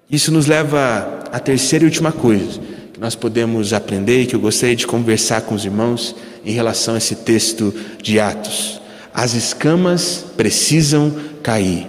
Isso 0.08 0.32
nos 0.32 0.46
leva 0.46 1.24
à 1.32 1.40
terceira 1.40 1.84
e 1.84 1.88
última 1.88 2.12
coisa 2.12 2.77
nós 3.00 3.14
podemos 3.14 3.74
aprender 3.74 4.26
que 4.26 4.36
eu 4.36 4.40
gostaria 4.40 4.76
de 4.76 4.88
conversar 4.88 5.42
com 5.42 5.54
os 5.54 5.64
irmãos 5.64 6.16
em 6.44 6.52
relação 6.52 6.96
a 6.96 6.98
esse 6.98 7.16
texto 7.16 7.74
de 8.02 8.20
Atos. 8.20 8.82
As 9.14 9.36
escamas 9.36 10.26
precisam 10.36 11.14
cair. 11.44 11.88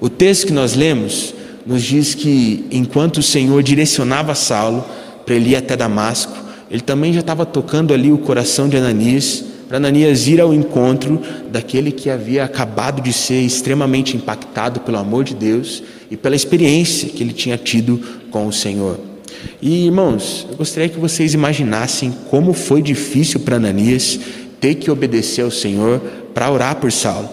O 0.00 0.08
texto 0.08 0.46
que 0.46 0.52
nós 0.52 0.74
lemos 0.74 1.34
nos 1.66 1.82
diz 1.82 2.14
que 2.14 2.66
enquanto 2.70 3.18
o 3.18 3.22
Senhor 3.22 3.62
direcionava 3.62 4.34
Saulo 4.34 4.84
para 5.24 5.34
ele 5.34 5.50
ir 5.50 5.56
até 5.56 5.76
Damasco, 5.76 6.34
ele 6.70 6.82
também 6.82 7.12
já 7.12 7.20
estava 7.20 7.44
tocando 7.44 7.92
ali 7.92 8.10
o 8.10 8.18
coração 8.18 8.68
de 8.68 8.76
Ananias, 8.76 9.44
para 9.68 9.76
Ananias 9.76 10.26
ir 10.26 10.40
ao 10.40 10.52
encontro 10.52 11.20
daquele 11.50 11.92
que 11.92 12.08
havia 12.08 12.44
acabado 12.44 13.02
de 13.02 13.12
ser 13.12 13.40
extremamente 13.40 14.16
impactado 14.16 14.80
pelo 14.80 14.98
amor 14.98 15.24
de 15.24 15.34
Deus 15.34 15.82
e 16.10 16.16
pela 16.16 16.36
experiência 16.36 17.08
que 17.08 17.22
ele 17.22 17.32
tinha 17.32 17.56
tido 17.56 18.00
com 18.30 18.46
o 18.46 18.52
Senhor. 18.52 19.13
E 19.60 19.86
irmãos, 19.86 20.46
eu 20.50 20.56
gostaria 20.56 20.88
que 20.88 20.98
vocês 20.98 21.34
imaginassem 21.34 22.12
como 22.30 22.52
foi 22.52 22.82
difícil 22.82 23.40
para 23.40 23.56
Ananias 23.56 24.20
ter 24.60 24.74
que 24.74 24.90
obedecer 24.90 25.42
ao 25.42 25.50
Senhor 25.50 26.00
para 26.34 26.50
orar 26.50 26.76
por 26.76 26.92
Saulo. 26.92 27.28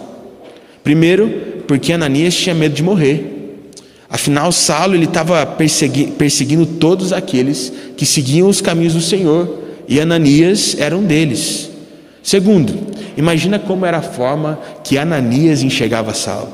Primeiro, 0.83 1.63
porque 1.67 1.93
Ananias 1.93 2.35
tinha 2.35 2.55
medo 2.55 2.73
de 2.73 2.83
morrer. 2.83 3.67
Afinal, 4.09 4.51
Saulo 4.51 4.95
ele 4.95 5.05
estava 5.05 5.45
persegui 5.45 6.07
perseguindo 6.07 6.65
todos 6.65 7.13
aqueles 7.13 7.71
que 7.95 8.05
seguiam 8.05 8.49
os 8.49 8.61
caminhos 8.61 8.93
do 8.93 9.01
Senhor. 9.01 9.59
e 9.87 9.99
Ananias 9.99 10.75
era 10.79 10.97
um 10.97 11.03
deles. 11.03 11.69
Segundo, 12.23 12.73
imagina 13.17 13.59
como 13.59 13.85
era 13.85 13.97
a 13.97 14.01
forma 14.01 14.59
que 14.83 14.97
Ananias 14.97 15.63
enxergava 15.63 16.13
Saulo. 16.13 16.53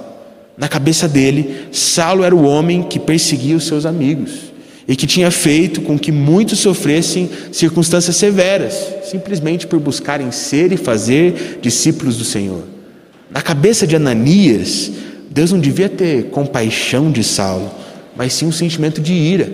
Na 0.58 0.68
cabeça 0.68 1.08
dele, 1.08 1.68
Saulo 1.72 2.24
era 2.24 2.36
o 2.36 2.46
homem 2.46 2.82
que 2.82 2.98
perseguia 2.98 3.56
os 3.56 3.66
seus 3.66 3.86
amigos 3.86 4.57
e 4.88 4.96
que 4.96 5.06
tinha 5.06 5.30
feito 5.30 5.82
com 5.82 6.00
que 6.00 6.12
muitos 6.12 6.60
sofressem 6.60 7.30
circunstâncias 7.52 8.16
severas, 8.16 8.88
simplesmente 9.04 9.68
por 9.68 9.80
buscarem 9.80 10.32
ser 10.32 10.72
e 10.72 10.78
fazer 10.78 11.60
discípulos 11.62 12.16
do 12.16 12.24
Senhor. 12.24 12.64
Na 13.30 13.42
cabeça 13.42 13.86
de 13.86 13.96
Ananias, 13.98 14.92
Deus 15.30 15.52
não 15.52 15.60
devia 15.60 15.90
ter 15.90 16.30
compaixão 16.30 17.12
de 17.12 17.22
Saulo, 17.24 17.70
mas 18.16 18.32
sim 18.32 18.46
um 18.46 18.52
sentimento 18.52 19.02
de 19.02 19.12
ira. 19.12 19.52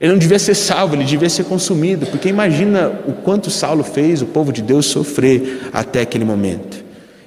Ele 0.00 0.12
não 0.12 0.18
devia 0.18 0.38
ser 0.38 0.54
salvo, 0.54 0.96
ele 0.96 1.04
devia 1.04 1.28
ser 1.28 1.44
consumido, 1.44 2.06
porque 2.06 2.28
imagina 2.28 3.00
o 3.06 3.12
quanto 3.12 3.50
Saulo 3.50 3.84
fez 3.84 4.20
o 4.20 4.26
povo 4.26 4.52
de 4.52 4.62
Deus 4.62 4.86
sofrer 4.86 5.68
até 5.72 6.00
aquele 6.00 6.24
momento. 6.24 6.84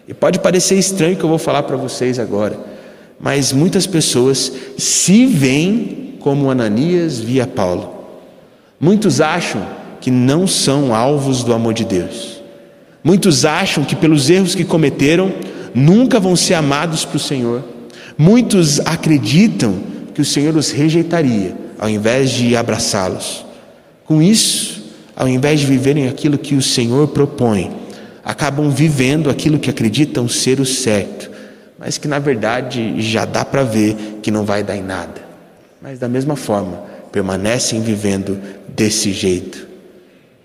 E 0.07 0.13
pode 0.13 0.39
parecer 0.39 0.75
estranho 0.77 1.13
o 1.13 1.17
que 1.17 1.23
eu 1.23 1.29
vou 1.29 1.37
falar 1.37 1.63
para 1.63 1.77
vocês 1.77 2.19
agora, 2.19 2.59
mas 3.19 3.53
muitas 3.53 3.87
pessoas 3.87 4.51
se 4.77 5.25
veem 5.25 6.10
como 6.21 6.49
Ananias 6.49 7.19
via 7.19 7.45
Paulo. 7.45 7.93
Muitos 8.79 9.19
acham 9.19 9.65
que 9.99 10.09
não 10.09 10.47
são 10.47 10.95
alvos 10.95 11.43
do 11.43 11.53
amor 11.53 11.73
de 11.73 11.85
Deus. 11.85 12.41
Muitos 13.03 13.45
acham 13.45 13.83
que 13.83 13.95
pelos 13.95 14.29
erros 14.29 14.55
que 14.55 14.63
cometeram 14.63 15.31
nunca 15.73 16.19
vão 16.19 16.35
ser 16.35 16.53
amados 16.53 17.03
para 17.03 17.17
o 17.17 17.19
Senhor. 17.19 17.63
Muitos 18.17 18.79
acreditam 18.79 19.75
que 20.13 20.21
o 20.21 20.25
Senhor 20.25 20.55
os 20.55 20.71
rejeitaria 20.71 21.55
ao 21.81 21.89
invés 21.89 22.29
de 22.29 22.55
abraçá-los. 22.55 23.43
Com 24.05 24.21
isso, 24.21 24.83
ao 25.15 25.27
invés 25.27 25.61
de 25.61 25.65
viverem 25.65 26.07
aquilo 26.07 26.37
que 26.37 26.53
o 26.53 26.61
Senhor 26.61 27.07
propõe, 27.07 27.71
acabam 28.23 28.69
vivendo 28.69 29.31
aquilo 29.31 29.57
que 29.57 29.69
acreditam 29.69 30.29
ser 30.29 30.59
o 30.59 30.65
certo, 30.65 31.31
mas 31.79 31.97
que 31.97 32.07
na 32.07 32.19
verdade 32.19 33.01
já 33.01 33.25
dá 33.25 33.43
para 33.43 33.63
ver 33.63 34.19
que 34.21 34.29
não 34.29 34.45
vai 34.45 34.61
dar 34.61 34.77
em 34.77 34.83
nada. 34.83 35.20
Mas 35.81 35.97
da 35.97 36.07
mesma 36.07 36.35
forma, 36.35 36.83
permanecem 37.11 37.81
vivendo 37.81 38.39
desse 38.67 39.11
jeito. 39.11 39.67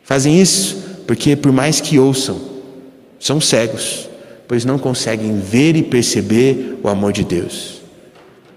Fazem 0.02 0.40
isso 0.40 0.84
porque, 1.06 1.36
por 1.36 1.52
mais 1.52 1.80
que 1.80 1.98
ouçam, 1.98 2.40
são 3.20 3.40
cegos, 3.40 4.08
pois 4.48 4.64
não 4.64 4.78
conseguem 4.78 5.38
ver 5.38 5.76
e 5.76 5.82
perceber 5.82 6.78
o 6.82 6.88
amor 6.88 7.12
de 7.12 7.24
Deus. 7.24 7.82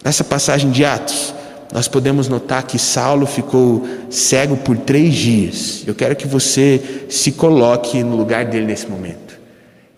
Nessa 0.04 0.24
passagem 0.24 0.72
de 0.72 0.86
Atos, 0.86 1.34
nós 1.74 1.88
podemos 1.88 2.28
notar 2.28 2.64
que 2.64 2.80
Saulo 2.80 3.26
ficou 3.26 3.86
cego 4.10 4.58
por 4.58 4.78
três 4.78 5.14
dias. 5.14 5.84
Eu 5.86 5.94
quero 5.94 6.16
que 6.16 6.28
você 6.28 7.06
se 7.10 7.32
coloque 7.34 8.02
no 8.04 8.16
lugar 8.16 8.46
dele 8.46 8.66
nesse 8.66 8.88
momento. 8.88 9.38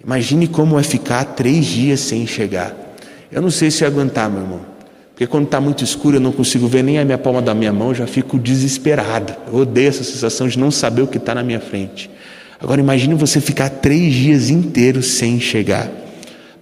Imagine 0.03 0.47
como 0.47 0.79
é 0.79 0.83
ficar 0.83 1.23
três 1.23 1.65
dias 1.65 1.99
sem 1.99 2.23
enxergar. 2.23 2.75
Eu 3.31 3.41
não 3.41 3.51
sei 3.51 3.71
se 3.71 3.83
eu 3.83 3.87
aguentar, 3.87 4.29
meu 4.29 4.41
irmão. 4.41 4.70
Porque 5.21 5.29
quando 5.29 5.45
está 5.45 5.61
muito 5.61 5.83
escuro 5.83 6.15
eu 6.17 6.19
não 6.19 6.31
consigo 6.31 6.67
ver 6.67 6.83
nem 6.83 6.97
a 6.97 7.05
minha 7.05 7.15
palma 7.15 7.43
da 7.43 7.53
minha 7.53 7.71
mão, 7.71 7.93
já 7.93 8.07
fico 8.07 8.39
desesperado. 8.39 9.35
Eu 9.53 9.59
odeio 9.59 9.89
essa 9.89 10.03
sensação 10.03 10.47
de 10.47 10.57
não 10.57 10.71
saber 10.71 11.03
o 11.03 11.07
que 11.07 11.19
está 11.19 11.35
na 11.35 11.43
minha 11.43 11.59
frente. 11.59 12.09
Agora 12.59 12.81
imagine 12.81 13.13
você 13.13 13.39
ficar 13.39 13.69
três 13.69 14.15
dias 14.15 14.49
inteiros 14.49 15.05
sem 15.05 15.35
enxergar. 15.35 15.91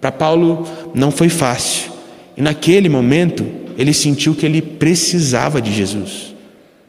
Para 0.02 0.12
Paulo 0.12 0.68
não 0.94 1.10
foi 1.10 1.30
fácil. 1.30 1.90
E 2.36 2.42
naquele 2.42 2.90
momento 2.90 3.48
ele 3.78 3.94
sentiu 3.94 4.36
que 4.36 4.46
ele 4.46 4.62
precisava 4.62 5.62
de 5.62 5.74
Jesus. 5.74 6.36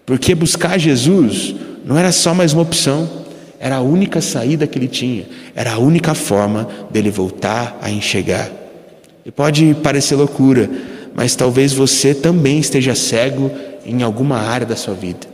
Porque 0.04 0.34
buscar 0.34 0.76
Jesus 0.76 1.54
não 1.84 1.96
era 1.96 2.10
só 2.10 2.34
mais 2.34 2.52
uma 2.52 2.62
opção, 2.62 3.08
era 3.60 3.76
a 3.76 3.80
única 3.80 4.20
saída 4.20 4.66
que 4.66 4.76
ele 4.76 4.88
tinha, 4.88 5.24
era 5.54 5.74
a 5.74 5.78
única 5.78 6.16
forma 6.16 6.68
dele 6.90 7.12
voltar 7.12 7.78
a 7.80 7.88
enxergar. 7.88 8.50
E 9.24 9.30
pode 9.30 9.76
parecer 9.84 10.16
loucura, 10.16 10.68
mas 11.14 11.34
talvez 11.34 11.72
você 11.72 12.14
também 12.14 12.58
esteja 12.58 12.94
cego 12.94 13.50
em 13.84 14.02
alguma 14.02 14.36
área 14.38 14.66
da 14.66 14.76
sua 14.76 14.94
vida. 14.94 15.26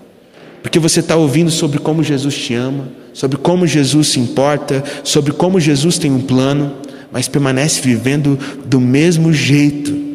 Porque 0.62 0.78
você 0.78 1.00
está 1.00 1.16
ouvindo 1.16 1.50
sobre 1.50 1.78
como 1.78 2.02
Jesus 2.02 2.34
te 2.34 2.54
ama, 2.54 2.88
sobre 3.12 3.38
como 3.38 3.66
Jesus 3.66 4.08
se 4.08 4.20
importa, 4.20 4.82
sobre 5.04 5.32
como 5.32 5.60
Jesus 5.60 5.98
tem 5.98 6.10
um 6.10 6.20
plano, 6.20 6.72
mas 7.12 7.28
permanece 7.28 7.80
vivendo 7.80 8.38
do 8.64 8.80
mesmo 8.80 9.32
jeito 9.32 10.06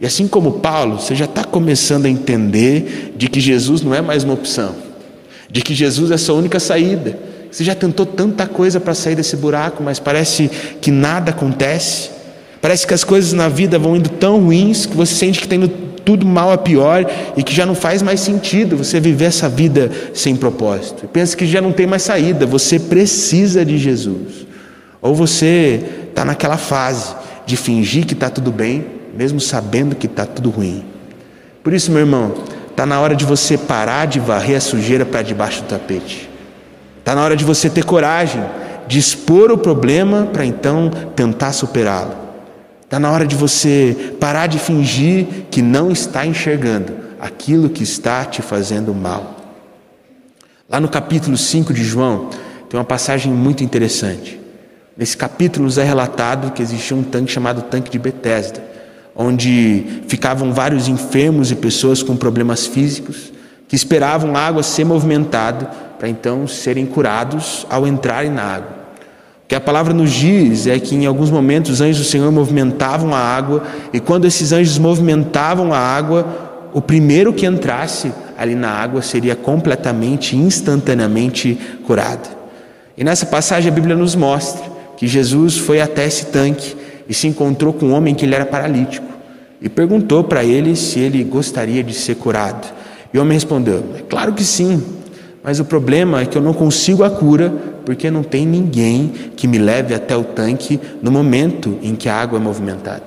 e 0.00 0.06
assim 0.06 0.28
como 0.28 0.52
Paulo, 0.52 1.00
você 1.00 1.14
já 1.14 1.24
está 1.24 1.42
começando 1.42 2.06
a 2.06 2.10
entender 2.10 3.14
de 3.16 3.28
que 3.28 3.40
Jesus 3.40 3.80
não 3.80 3.94
é 3.94 4.02
mais 4.02 4.24
uma 4.24 4.34
opção, 4.34 4.74
de 5.50 5.62
que 5.62 5.74
Jesus 5.74 6.10
é 6.10 6.14
a 6.14 6.18
sua 6.18 6.34
única 6.34 6.60
saída. 6.60 7.18
Você 7.50 7.64
já 7.64 7.74
tentou 7.74 8.04
tanta 8.04 8.46
coisa 8.46 8.78
para 8.78 8.92
sair 8.92 9.14
desse 9.14 9.36
buraco, 9.36 9.82
mas 9.82 9.98
parece 9.98 10.50
que 10.80 10.90
nada 10.90 11.30
acontece. 11.30 12.10
Parece 12.66 12.84
que 12.84 12.92
as 12.92 13.04
coisas 13.04 13.32
na 13.32 13.48
vida 13.48 13.78
vão 13.78 13.94
indo 13.94 14.08
tão 14.08 14.40
ruins 14.40 14.86
que 14.86 14.96
você 14.96 15.14
sente 15.14 15.38
que 15.38 15.46
está 15.46 15.54
indo 15.54 15.68
tudo 16.04 16.26
mal 16.26 16.50
a 16.50 16.58
pior 16.58 17.06
e 17.36 17.42
que 17.44 17.54
já 17.54 17.64
não 17.64 17.76
faz 17.76 18.02
mais 18.02 18.18
sentido 18.18 18.76
você 18.76 18.98
viver 18.98 19.26
essa 19.26 19.48
vida 19.48 19.88
sem 20.12 20.34
propósito. 20.34 21.06
Pensa 21.06 21.36
que 21.36 21.46
já 21.46 21.60
não 21.60 21.70
tem 21.70 21.86
mais 21.86 22.02
saída, 22.02 22.44
você 22.44 22.80
precisa 22.80 23.64
de 23.64 23.78
Jesus. 23.78 24.48
Ou 25.00 25.14
você 25.14 25.80
está 26.08 26.24
naquela 26.24 26.56
fase 26.56 27.14
de 27.46 27.56
fingir 27.56 28.04
que 28.04 28.14
está 28.14 28.28
tudo 28.28 28.50
bem, 28.50 28.84
mesmo 29.16 29.38
sabendo 29.38 29.94
que 29.94 30.06
está 30.06 30.26
tudo 30.26 30.50
ruim. 30.50 30.84
Por 31.62 31.72
isso, 31.72 31.92
meu 31.92 32.00
irmão, 32.00 32.34
está 32.68 32.84
na 32.84 32.98
hora 32.98 33.14
de 33.14 33.24
você 33.24 33.56
parar 33.56 34.08
de 34.08 34.18
varrer 34.18 34.56
a 34.56 34.60
sujeira 34.60 35.06
para 35.06 35.22
debaixo 35.22 35.62
do 35.62 35.68
tapete. 35.68 36.28
Está 36.98 37.14
na 37.14 37.22
hora 37.22 37.36
de 37.36 37.44
você 37.44 37.70
ter 37.70 37.84
coragem 37.84 38.42
de 38.88 38.98
expor 38.98 39.52
o 39.52 39.56
problema 39.56 40.28
para 40.32 40.44
então 40.44 40.90
tentar 41.14 41.52
superá-lo. 41.52 42.25
Está 42.86 42.98
na 42.98 43.10
hora 43.10 43.26
de 43.26 43.36
você 43.36 44.16
parar 44.18 44.46
de 44.46 44.58
fingir 44.58 45.26
que 45.50 45.60
não 45.60 45.90
está 45.90 46.24
enxergando 46.24 46.94
aquilo 47.20 47.68
que 47.68 47.82
está 47.82 48.24
te 48.24 48.40
fazendo 48.40 48.94
mal. 48.94 49.36
Lá 50.66 50.80
no 50.80 50.88
capítulo 50.88 51.36
5 51.36 51.74
de 51.74 51.84
João, 51.84 52.30
tem 52.70 52.78
uma 52.78 52.84
passagem 52.84 53.30
muito 53.30 53.62
interessante. 53.62 54.40
Nesse 54.96 55.16
capítulo 55.16 55.66
nos 55.66 55.76
é 55.76 55.84
relatado 55.84 56.52
que 56.52 56.62
existia 56.62 56.96
um 56.96 57.02
tanque 57.02 57.30
chamado 57.30 57.62
tanque 57.62 57.90
de 57.90 57.98
Betesda 57.98 58.76
onde 59.16 60.02
ficavam 60.06 60.52
vários 60.52 60.88
enfermos 60.88 61.50
e 61.50 61.56
pessoas 61.56 62.02
com 62.02 62.14
problemas 62.14 62.66
físicos 62.66 63.32
que 63.66 63.74
esperavam 63.74 64.36
a 64.36 64.40
água 64.40 64.62
ser 64.62 64.84
movimentada 64.84 65.66
para 65.98 66.08
então 66.08 66.46
serem 66.46 66.84
curados 66.84 67.66
ao 67.70 67.86
entrarem 67.86 68.30
na 68.30 68.42
água. 68.42 68.75
Que 69.48 69.54
a 69.54 69.60
palavra 69.60 69.94
nos 69.94 70.12
diz 70.12 70.66
é 70.66 70.78
que 70.78 70.94
em 70.94 71.06
alguns 71.06 71.30
momentos 71.30 71.70
os 71.70 71.80
anjos 71.80 71.98
do 71.98 72.04
Senhor 72.04 72.30
movimentavam 72.32 73.14
a 73.14 73.18
água 73.18 73.62
e 73.92 74.00
quando 74.00 74.24
esses 74.24 74.52
anjos 74.52 74.76
movimentavam 74.78 75.72
a 75.72 75.78
água, 75.78 76.70
o 76.74 76.80
primeiro 76.80 77.32
que 77.32 77.46
entrasse 77.46 78.12
ali 78.36 78.54
na 78.54 78.70
água 78.70 79.02
seria 79.02 79.36
completamente, 79.36 80.36
instantaneamente 80.36 81.58
curado. 81.86 82.28
E 82.96 83.04
nessa 83.04 83.26
passagem 83.26 83.70
a 83.70 83.74
Bíblia 83.74 83.94
nos 83.94 84.16
mostra 84.16 84.64
que 84.96 85.06
Jesus 85.06 85.56
foi 85.56 85.80
até 85.80 86.06
esse 86.06 86.26
tanque 86.26 86.76
e 87.08 87.14
se 87.14 87.28
encontrou 87.28 87.72
com 87.72 87.86
um 87.86 87.92
homem 87.92 88.14
que 88.14 88.24
ele 88.24 88.34
era 88.34 88.46
paralítico 88.46 89.06
e 89.60 89.68
perguntou 89.68 90.24
para 90.24 90.44
ele 90.44 90.74
se 90.74 90.98
ele 90.98 91.22
gostaria 91.22 91.82
de 91.82 91.94
ser 91.94 92.16
curado. 92.16 92.66
E 93.12 93.18
o 93.18 93.22
homem 93.22 93.34
respondeu: 93.34 93.84
É 93.96 94.02
claro 94.02 94.32
que 94.32 94.44
sim, 94.44 94.82
mas 95.46 95.60
o 95.60 95.64
problema 95.64 96.20
é 96.22 96.26
que 96.26 96.36
eu 96.36 96.42
não 96.42 96.52
consigo 96.52 97.04
a 97.04 97.10
cura 97.10 97.54
porque 97.84 98.10
não 98.10 98.24
tem 98.24 98.44
ninguém 98.44 99.12
que 99.36 99.46
me 99.46 99.58
leve 99.58 99.94
até 99.94 100.16
o 100.16 100.24
tanque 100.24 100.80
no 101.00 101.12
momento 101.12 101.78
em 101.84 101.94
que 101.94 102.08
a 102.08 102.16
água 102.16 102.36
é 102.36 102.42
movimentada. 102.42 103.04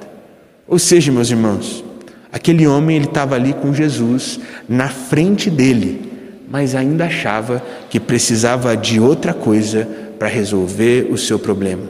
Ou 0.66 0.80
seja, 0.80 1.12
meus 1.12 1.30
irmãos, 1.30 1.84
aquele 2.32 2.66
homem 2.66 2.96
ele 2.96 3.08
estava 3.08 3.36
ali 3.36 3.52
com 3.52 3.74
Jesus 3.74 4.40
na 4.70 4.88
frente 4.88 5.50
dele, 5.50 6.10
mas 6.50 6.76
ainda 6.76 7.08
achava 7.08 7.62
que 7.90 8.00
precisava 8.00 8.78
de 8.78 9.02
outra 9.02 9.34
coisa 9.34 9.86
para 10.18 10.30
resolver 10.30 11.10
o 11.12 11.18
seu 11.18 11.38
problema. 11.38 11.84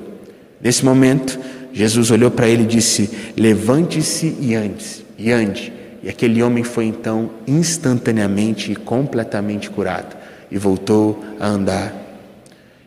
Nesse 0.59 0.83
momento, 0.83 1.39
Jesus 1.71 2.09
olhou 2.09 2.31
para 2.31 2.47
ele 2.47 2.63
e 2.63 2.65
disse: 2.65 3.07
Levante-se 3.37 4.35
e 4.41 4.55
ande, 4.55 5.05
e 5.15 5.31
ande. 5.31 5.71
E 6.01 6.09
aquele 6.09 6.41
homem 6.41 6.63
foi 6.63 6.85
então 6.85 7.29
instantaneamente 7.45 8.71
e 8.71 8.75
completamente 8.75 9.69
curado 9.69 10.17
e 10.51 10.57
voltou 10.57 11.23
a 11.39 11.47
andar. 11.47 11.93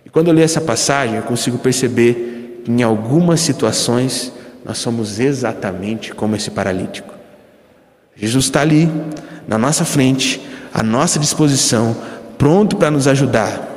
E 0.05 0.11
quando 0.11 0.29
eu 0.29 0.35
li 0.35 0.43
essa 0.43 0.61
passagem, 0.61 1.17
eu 1.17 1.23
consigo 1.23 1.59
perceber 1.59 2.63
que 2.65 2.71
em 2.71 2.83
algumas 2.83 3.41
situações 3.41 4.33
nós 4.65 4.79
somos 4.79 5.19
exatamente 5.19 6.15
como 6.15 6.37
esse 6.37 6.51
paralítico. 6.51 7.13
Jesus 8.15 8.47
está 8.47 8.61
ali, 8.61 8.91
na 9.49 9.59
nossa 9.59 9.85
frente, 9.85 10.41
à 10.73 10.83
nossa 10.83 11.19
disposição, 11.19 11.97
pronto 12.39 12.77
para 12.77 12.91
nos 12.91 13.09
ajudar, 13.09 13.69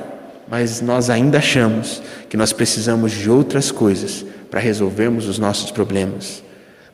mas 0.48 0.82
nós 0.82 1.10
ainda 1.10 1.40
achamos 1.40 2.02
que 2.30 2.38
nós 2.38 2.54
precisamos 2.54 3.12
de 3.12 3.30
outras 3.30 3.72
coisas 3.72 4.26
para 4.52 4.60
resolvermos 4.60 5.28
os 5.28 5.40
nossos 5.40 5.72
problemas. 5.72 6.44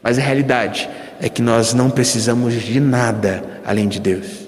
Mas 0.01 0.17
a 0.17 0.21
realidade 0.21 0.89
é 1.19 1.29
que 1.29 1.41
nós 1.41 1.73
não 1.73 1.89
precisamos 1.89 2.53
de 2.53 2.79
nada 2.79 3.43
além 3.65 3.87
de 3.87 3.99
Deus. 3.99 4.47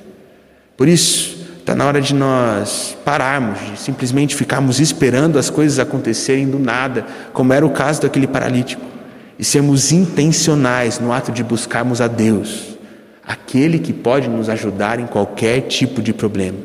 Por 0.75 0.87
isso, 0.87 1.32
Está 1.63 1.73
na 1.75 1.85
hora 1.85 2.01
de 2.01 2.13
nós 2.13 2.97
pararmos, 3.05 3.57
de 3.57 3.79
simplesmente 3.79 4.35
ficarmos 4.35 4.81
esperando 4.81 5.39
as 5.39 5.49
coisas 5.49 5.79
acontecerem 5.79 6.45
do 6.45 6.59
nada, 6.59 7.05
como 7.31 7.53
era 7.53 7.65
o 7.65 7.69
caso 7.69 8.01
daquele 8.01 8.27
paralítico, 8.27 8.83
e 9.39 9.45
sermos 9.45 9.93
intencionais 9.93 10.99
no 10.99 11.13
ato 11.13 11.31
de 11.31 11.41
buscarmos 11.41 12.01
a 12.01 12.07
Deus, 12.09 12.77
aquele 13.25 13.79
que 13.79 13.93
pode 13.93 14.27
nos 14.27 14.49
ajudar 14.49 14.99
em 14.99 15.07
qualquer 15.07 15.61
tipo 15.61 16.01
de 16.01 16.13
problema. 16.13 16.57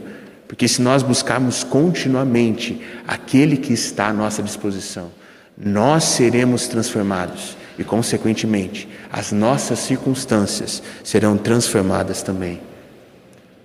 Porque 0.49 0.67
se 0.67 0.83
nós 0.83 1.01
buscarmos 1.05 1.63
continuamente 1.63 2.83
aquele 3.07 3.57
que 3.57 3.73
está 3.73 4.09
à 4.09 4.13
nossa 4.13 4.43
disposição, 4.43 5.13
nós 5.57 6.03
seremos 6.03 6.67
transformados 6.67 7.57
e, 7.79 7.85
consequentemente, 7.85 8.89
as 9.13 9.31
nossas 9.31 9.79
circunstâncias 9.79 10.83
serão 11.05 11.37
transformadas 11.37 12.21
também. 12.21 12.59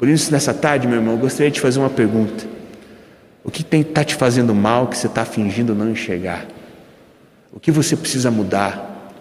Por 0.03 0.09
isso, 0.09 0.33
nessa 0.33 0.53
tarde, 0.53 0.85
meu 0.85 0.97
irmão, 0.97 1.13
eu 1.13 1.17
gostaria 1.17 1.49
de 1.49 1.61
fazer 1.61 1.79
uma 1.79 1.89
pergunta. 1.89 2.45
O 3.41 3.49
que 3.49 3.65
está 3.73 4.03
te 4.03 4.15
fazendo 4.15 4.53
mal 4.53 4.87
que 4.87 4.97
você 4.97 5.07
está 5.07 5.23
fingindo 5.23 5.73
não 5.73 5.89
enxergar? 5.89 6.45
O 7.53 7.57
que 7.57 7.71
você 7.71 7.95
precisa 7.95 8.29
mudar? 8.29 9.13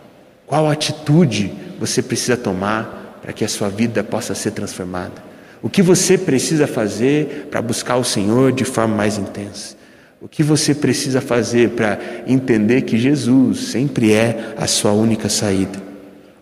Qual 0.44 0.68
atitude 0.68 1.52
você 1.78 2.02
precisa 2.02 2.36
tomar 2.36 3.20
para 3.22 3.32
que 3.32 3.44
a 3.44 3.48
sua 3.48 3.68
vida 3.68 4.02
possa 4.02 4.34
ser 4.34 4.50
transformada? 4.50 5.22
O 5.62 5.70
que 5.70 5.82
você 5.82 6.18
precisa 6.18 6.66
fazer 6.66 7.46
para 7.48 7.62
buscar 7.62 7.94
o 7.94 8.02
Senhor 8.02 8.50
de 8.50 8.64
forma 8.64 8.96
mais 8.96 9.18
intensa? 9.18 9.76
O 10.20 10.26
que 10.26 10.42
você 10.42 10.74
precisa 10.74 11.20
fazer 11.20 11.70
para 11.76 11.96
entender 12.26 12.82
que 12.82 12.98
Jesus 12.98 13.68
sempre 13.68 14.12
é 14.12 14.52
a 14.56 14.66
sua 14.66 14.90
única 14.90 15.28
saída? 15.28 15.78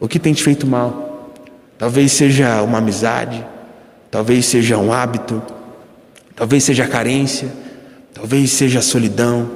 O 0.01 0.09
que 0.09 0.19
tem 0.19 0.33
te 0.33 0.43
feito 0.43 0.67
mal? 0.67 1.35
Talvez 1.77 2.13
seja 2.13 2.63
uma 2.63 2.79
amizade, 2.79 3.45
talvez 4.11 4.47
seja 4.47 4.77
um 4.77 4.93
hábito, 4.93 5.43
talvez 6.35 6.65
seja 6.65 6.85
a 6.85 6.89
carência, 6.89 7.49
talvez 8.13 8.51
seja 8.51 8.81
a 8.81 8.83
solidão, 8.83 9.51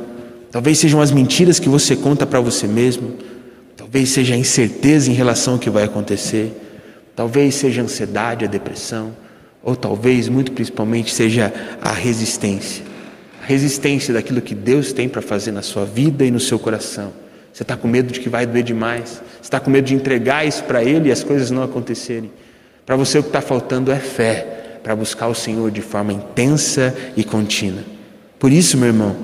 talvez 0.51 0.79
sejam 0.79 1.01
as 1.01 1.11
mentiras 1.11 1.59
que 1.59 1.69
você 1.69 1.97
conta 1.97 2.25
para 2.25 2.41
você 2.41 2.67
mesmo, 2.67 3.15
talvez 3.77 4.11
seja 4.11 4.35
a 4.35 4.39
incerteza 4.39 5.11
em 5.11 5.15
relação 5.15 5.55
ao 5.55 5.59
que 5.59 5.71
vai 5.71 5.85
acontecer, 5.85 6.53
talvez 7.17 7.55
seja 7.57 7.81
a 7.81 7.85
ansiedade, 7.85 8.45
a 8.45 8.49
depressão, 8.49 9.13
ou 9.63 9.75
talvez, 9.75 10.29
muito 10.29 10.53
principalmente, 10.53 11.13
seja 11.13 11.53
a 11.81 11.91
resistência. 11.91 12.85
A 13.43 13.47
resistência 13.47 14.13
daquilo 14.13 14.43
que 14.43 14.55
Deus 14.55 14.93
tem 14.93 15.09
para 15.09 15.23
fazer 15.23 15.53
na 15.53 15.63
sua 15.63 15.85
vida 15.85 16.25
e 16.25 16.31
no 16.31 16.39
seu 16.39 16.59
coração. 16.59 17.13
Você 17.53 17.63
está 17.63 17.77
com 17.77 17.89
medo 17.89 18.13
de 18.13 18.21
que 18.21 18.29
vai 18.29 18.47
doer 18.47 18.65
demais, 18.65 19.23
você 19.37 19.43
está 19.43 19.61
com 19.61 19.71
medo 19.71 19.87
de 19.87 19.95
entregar 19.95 20.47
isso 20.47 20.65
para 20.65 20.83
Ele 20.83 21.09
e 21.09 21.13
as 21.13 21.23
coisas 21.23 21.51
não 21.51 21.63
acontecerem. 21.63 22.31
Para 22.87 22.97
você 22.97 23.19
o 23.19 23.23
que 23.23 23.31
está 23.31 23.41
faltando 23.41 23.91
é 23.91 23.99
fé 23.99 24.79
para 24.83 24.95
buscar 24.95 25.29
o 25.29 25.35
Senhor 25.35 25.71
de 25.71 25.81
forma 25.81 26.13
intensa 26.13 26.95
e 27.17 27.25
contínua. 27.25 27.83
Por 28.39 28.53
isso, 28.53 28.77
meu 28.77 28.89
irmão, 28.89 29.17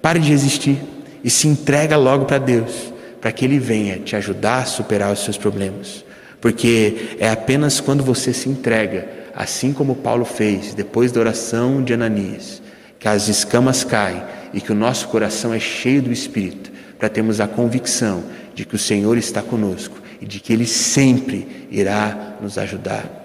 pare 0.00 0.20
de 0.20 0.30
resistir 0.30 0.78
e 1.24 1.28
se 1.28 1.48
entrega 1.48 1.96
logo 1.96 2.24
para 2.24 2.38
Deus, 2.38 2.92
para 3.20 3.32
que 3.32 3.44
Ele 3.44 3.58
venha 3.58 3.98
te 3.98 4.14
ajudar 4.14 4.58
a 4.58 4.64
superar 4.64 5.12
os 5.12 5.24
seus 5.24 5.36
problemas. 5.36 6.04
Porque 6.40 7.16
é 7.18 7.28
apenas 7.28 7.80
quando 7.80 8.04
você 8.04 8.32
se 8.32 8.48
entrega, 8.48 9.08
assim 9.34 9.72
como 9.72 9.96
Paulo 9.96 10.24
fez 10.24 10.72
depois 10.74 11.10
da 11.10 11.20
oração 11.20 11.82
de 11.82 11.92
Ananias, 11.92 12.62
que 13.00 13.08
as 13.08 13.26
escamas 13.26 13.82
caem 13.82 14.22
e 14.54 14.60
que 14.60 14.70
o 14.70 14.76
nosso 14.76 15.08
coração 15.08 15.52
é 15.52 15.58
cheio 15.58 16.02
do 16.02 16.12
Espírito, 16.12 16.70
para 16.98 17.08
termos 17.08 17.40
a 17.40 17.48
convicção 17.48 18.22
de 18.54 18.64
que 18.64 18.76
o 18.76 18.78
Senhor 18.78 19.18
está 19.18 19.42
conosco 19.42 20.01
e 20.22 20.26
de 20.26 20.38
que 20.38 20.52
Ele 20.52 20.66
sempre 20.66 21.66
irá 21.68 22.36
nos 22.40 22.56
ajudar. 22.56 23.24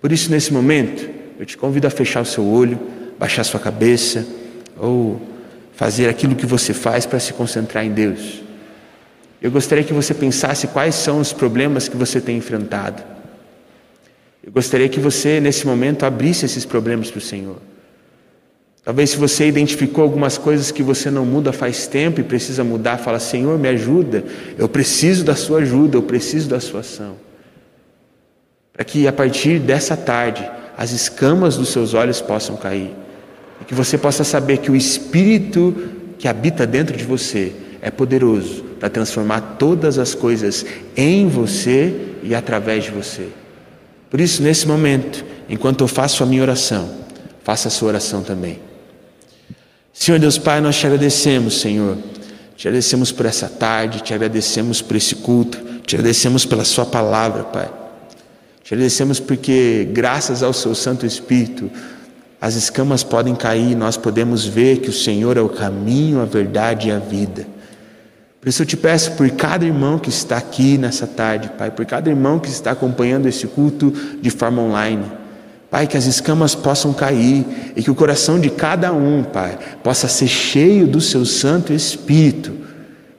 Por 0.00 0.10
isso, 0.10 0.30
nesse 0.30 0.50
momento, 0.50 1.06
eu 1.38 1.44
te 1.44 1.58
convido 1.58 1.86
a 1.86 1.90
fechar 1.90 2.22
o 2.22 2.24
seu 2.24 2.44
olho, 2.44 2.80
baixar 3.18 3.44
sua 3.44 3.60
cabeça 3.60 4.26
ou 4.78 5.20
fazer 5.74 6.08
aquilo 6.08 6.34
que 6.34 6.46
você 6.46 6.72
faz 6.72 7.04
para 7.04 7.20
se 7.20 7.34
concentrar 7.34 7.84
em 7.84 7.90
Deus. 7.90 8.42
Eu 9.42 9.50
gostaria 9.50 9.84
que 9.84 9.92
você 9.92 10.14
pensasse 10.14 10.66
quais 10.68 10.94
são 10.94 11.20
os 11.20 11.34
problemas 11.34 11.86
que 11.86 11.96
você 11.96 12.18
tem 12.18 12.38
enfrentado. 12.38 13.02
Eu 14.42 14.50
gostaria 14.50 14.88
que 14.88 14.98
você, 14.98 15.38
nesse 15.38 15.66
momento, 15.66 16.06
abrisse 16.06 16.46
esses 16.46 16.64
problemas 16.64 17.10
para 17.10 17.18
o 17.18 17.22
Senhor. 17.22 17.58
Talvez 18.90 19.10
se 19.10 19.16
você 19.18 19.46
identificou 19.46 20.02
algumas 20.02 20.36
coisas 20.36 20.72
que 20.72 20.82
você 20.82 21.12
não 21.12 21.24
muda 21.24 21.52
faz 21.52 21.86
tempo 21.86 22.18
e 22.18 22.24
precisa 22.24 22.64
mudar, 22.64 22.98
fala: 22.98 23.20
Senhor, 23.20 23.56
me 23.56 23.68
ajuda, 23.68 24.24
eu 24.58 24.68
preciso 24.68 25.24
da 25.24 25.36
sua 25.36 25.60
ajuda, 25.60 25.96
eu 25.96 26.02
preciso 26.02 26.48
da 26.48 26.58
sua 26.58 26.80
ação. 26.80 27.14
Para 28.72 28.84
que 28.84 29.06
a 29.06 29.12
partir 29.12 29.60
dessa 29.60 29.96
tarde 29.96 30.44
as 30.76 30.90
escamas 30.90 31.56
dos 31.56 31.68
seus 31.68 31.94
olhos 31.94 32.20
possam 32.20 32.56
cair 32.56 32.90
e 33.60 33.64
que 33.64 33.76
você 33.76 33.96
possa 33.96 34.24
saber 34.24 34.58
que 34.58 34.72
o 34.72 34.74
Espírito 34.74 35.72
que 36.18 36.26
habita 36.26 36.66
dentro 36.66 36.96
de 36.96 37.04
você 37.04 37.52
é 37.80 37.92
poderoso 37.92 38.64
para 38.80 38.90
transformar 38.90 39.54
todas 39.56 40.00
as 40.00 40.16
coisas 40.16 40.66
em 40.96 41.28
você 41.28 41.94
e 42.24 42.34
através 42.34 42.82
de 42.82 42.90
você. 42.90 43.28
Por 44.10 44.20
isso, 44.20 44.42
nesse 44.42 44.66
momento, 44.66 45.24
enquanto 45.48 45.84
eu 45.84 45.86
faço 45.86 46.24
a 46.24 46.26
minha 46.26 46.42
oração, 46.42 46.90
faça 47.44 47.68
a 47.68 47.70
sua 47.70 47.86
oração 47.86 48.24
também. 48.24 48.69
Senhor 50.00 50.18
Deus 50.18 50.38
Pai, 50.38 50.62
nós 50.62 50.76
te 50.76 50.86
agradecemos, 50.86 51.60
Senhor. 51.60 51.98
Te 52.56 52.66
agradecemos 52.66 53.12
por 53.12 53.26
essa 53.26 53.50
tarde, 53.50 54.02
te 54.02 54.14
agradecemos 54.14 54.80
por 54.80 54.96
esse 54.96 55.14
culto, 55.14 55.58
te 55.84 55.94
agradecemos 55.94 56.46
pela 56.46 56.64
Sua 56.64 56.86
palavra, 56.86 57.44
Pai. 57.44 57.70
Te 58.64 58.72
agradecemos 58.72 59.20
porque, 59.20 59.86
graças 59.92 60.42
ao 60.42 60.54
Seu 60.54 60.74
Santo 60.74 61.04
Espírito, 61.04 61.70
as 62.40 62.54
escamas 62.54 63.04
podem 63.04 63.34
cair, 63.34 63.76
nós 63.76 63.98
podemos 63.98 64.46
ver 64.46 64.78
que 64.78 64.88
o 64.88 64.92
Senhor 64.92 65.36
é 65.36 65.42
o 65.42 65.50
caminho, 65.50 66.22
a 66.22 66.24
verdade 66.24 66.88
e 66.88 66.92
a 66.92 66.98
vida. 66.98 67.46
Por 68.40 68.48
isso 68.48 68.62
eu 68.62 68.66
te 68.66 68.78
peço 68.78 69.12
por 69.12 69.28
cada 69.32 69.66
irmão 69.66 69.98
que 69.98 70.08
está 70.08 70.38
aqui 70.38 70.78
nessa 70.78 71.06
tarde, 71.06 71.50
Pai, 71.58 71.70
por 71.70 71.84
cada 71.84 72.08
irmão 72.08 72.38
que 72.38 72.48
está 72.48 72.70
acompanhando 72.70 73.28
esse 73.28 73.46
culto 73.46 73.92
de 74.18 74.30
forma 74.30 74.62
online. 74.62 75.19
Pai, 75.70 75.86
que 75.86 75.96
as 75.96 76.06
escamas 76.06 76.54
possam 76.54 76.92
cair 76.92 77.72
e 77.76 77.82
que 77.82 77.90
o 77.90 77.94
coração 77.94 78.40
de 78.40 78.50
cada 78.50 78.92
um, 78.92 79.22
Pai, 79.22 79.56
possa 79.84 80.08
ser 80.08 80.26
cheio 80.26 80.86
do 80.86 81.00
seu 81.00 81.24
Santo 81.24 81.72
Espírito, 81.72 82.52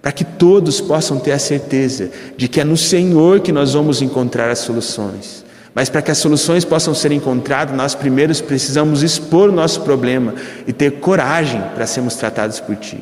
para 0.02 0.12
que 0.12 0.26
todos 0.26 0.82
possam 0.82 1.18
ter 1.18 1.32
a 1.32 1.40
certeza 1.40 2.10
de 2.36 2.50
que 2.50 2.60
é 2.60 2.64
no 2.66 2.76
Senhor 2.76 3.40
que 3.40 3.54
nós 3.54 3.74
vamos 3.74 4.02
encontrar 4.02 4.50
as 4.50 4.60
soluções. 4.60 5.46
Mas 5.74 5.90
para 5.90 6.02
que 6.02 6.12
as 6.12 6.18
soluções 6.18 6.66
possam 6.66 6.94
ser 6.94 7.14
encontradas, 7.14 7.74
nós 7.74 7.96
primeiros 7.96 8.42
precisamos 8.42 9.04
expor 9.04 9.50
o 9.50 9.54
nosso 9.54 9.82
problema 9.82 10.36
e 10.68 10.74
ter 10.74 11.00
coragem 11.00 11.62
para 11.74 11.88
sermos 11.88 12.16
tratados 12.16 12.60
por 12.60 12.76
Ti. 12.76 13.02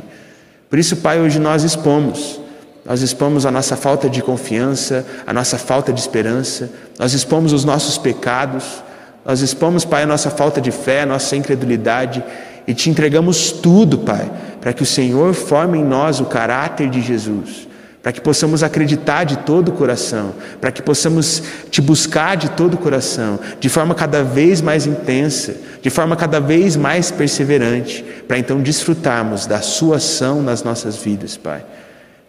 Por 0.70 0.78
isso, 0.78 0.98
Pai, 0.98 1.20
hoje 1.20 1.40
nós 1.40 1.64
expomos. 1.64 2.40
Nós 2.86 3.02
expomos 3.02 3.46
a 3.46 3.52
nossa 3.52 3.76
falta 3.76 4.08
de 4.08 4.22
confiança, 4.22 5.06
a 5.26 5.34
nossa 5.34 5.58
falta 5.58 5.92
de 5.92 6.00
esperança, 6.00 6.70
nós 6.98 7.14
expomos 7.14 7.54
os 7.54 7.66
nossos 7.66 7.98
pecados, 7.98 8.84
nós 9.26 9.42
expomos, 9.42 9.86
Pai, 9.86 10.04
a 10.04 10.08
nossa 10.08 10.30
falta 10.30 10.62
de 10.62 10.72
fé, 10.72 11.02
a 11.02 11.06
nossa 11.06 11.36
incredulidade 11.36 12.24
e 12.68 12.74
te 12.74 12.90
entregamos 12.90 13.52
tudo, 13.52 14.00
Pai, 14.00 14.32
para 14.62 14.74
que 14.74 14.84
o 14.84 14.86
Senhor 14.86 15.34
forme 15.34 15.78
em 15.80 15.84
nós 15.84 16.20
o 16.20 16.26
caráter 16.26 16.90
de 16.90 17.02
Jesus, 17.02 17.68
para 18.02 18.12
que 18.12 18.22
possamos 18.22 18.64
acreditar 18.64 19.24
de 19.24 19.38
todo 19.40 19.70
o 19.70 19.72
coração, 19.72 20.34
para 20.62 20.72
que 20.72 20.82
possamos 20.82 21.44
te 21.70 21.82
buscar 21.82 22.38
de 22.38 22.50
todo 22.52 22.76
o 22.76 22.78
coração, 22.78 23.40
de 23.60 23.68
forma 23.70 23.94
cada 23.94 24.24
vez 24.24 24.62
mais 24.62 24.86
intensa, 24.86 25.56
de 25.82 25.90
forma 25.90 26.16
cada 26.16 26.40
vez 26.40 26.76
mais 26.76 27.12
perseverante, 27.12 28.06
para 28.28 28.38
então 28.38 28.62
desfrutarmos 28.62 29.46
da 29.46 29.62
Sua 29.62 29.98
ação 29.98 30.42
nas 30.42 30.64
nossas 30.64 30.96
vidas, 30.96 31.36
Pai. 31.36 31.66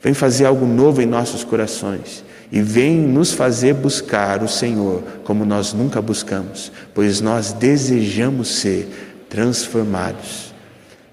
Vem 0.03 0.14
fazer 0.14 0.46
algo 0.46 0.66
novo 0.66 1.03
em 1.03 1.07
nossos 1.07 1.44
corações 1.44 2.24
e 2.53 2.61
vem 2.61 2.97
nos 2.97 3.33
fazer 3.33 3.75
buscar 3.75 4.43
o 4.43 4.49
Senhor 4.49 5.03
como 5.25 5.45
nós 5.45 5.73
nunca 5.73 6.03
buscamos, 6.03 6.73
pois 6.95 7.21
nós 7.21 7.53
desejamos 7.53 8.49
ser 8.49 9.25
transformados. 9.29 10.53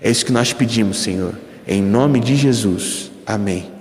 É 0.01 0.09
isso 0.09 0.25
que 0.25 0.31
nós 0.31 0.53
pedimos, 0.53 0.97
Senhor, 0.97 1.33
em 1.67 1.81
nome 1.81 2.19
de 2.19 2.35
Jesus. 2.35 3.11
Amém. 3.25 3.76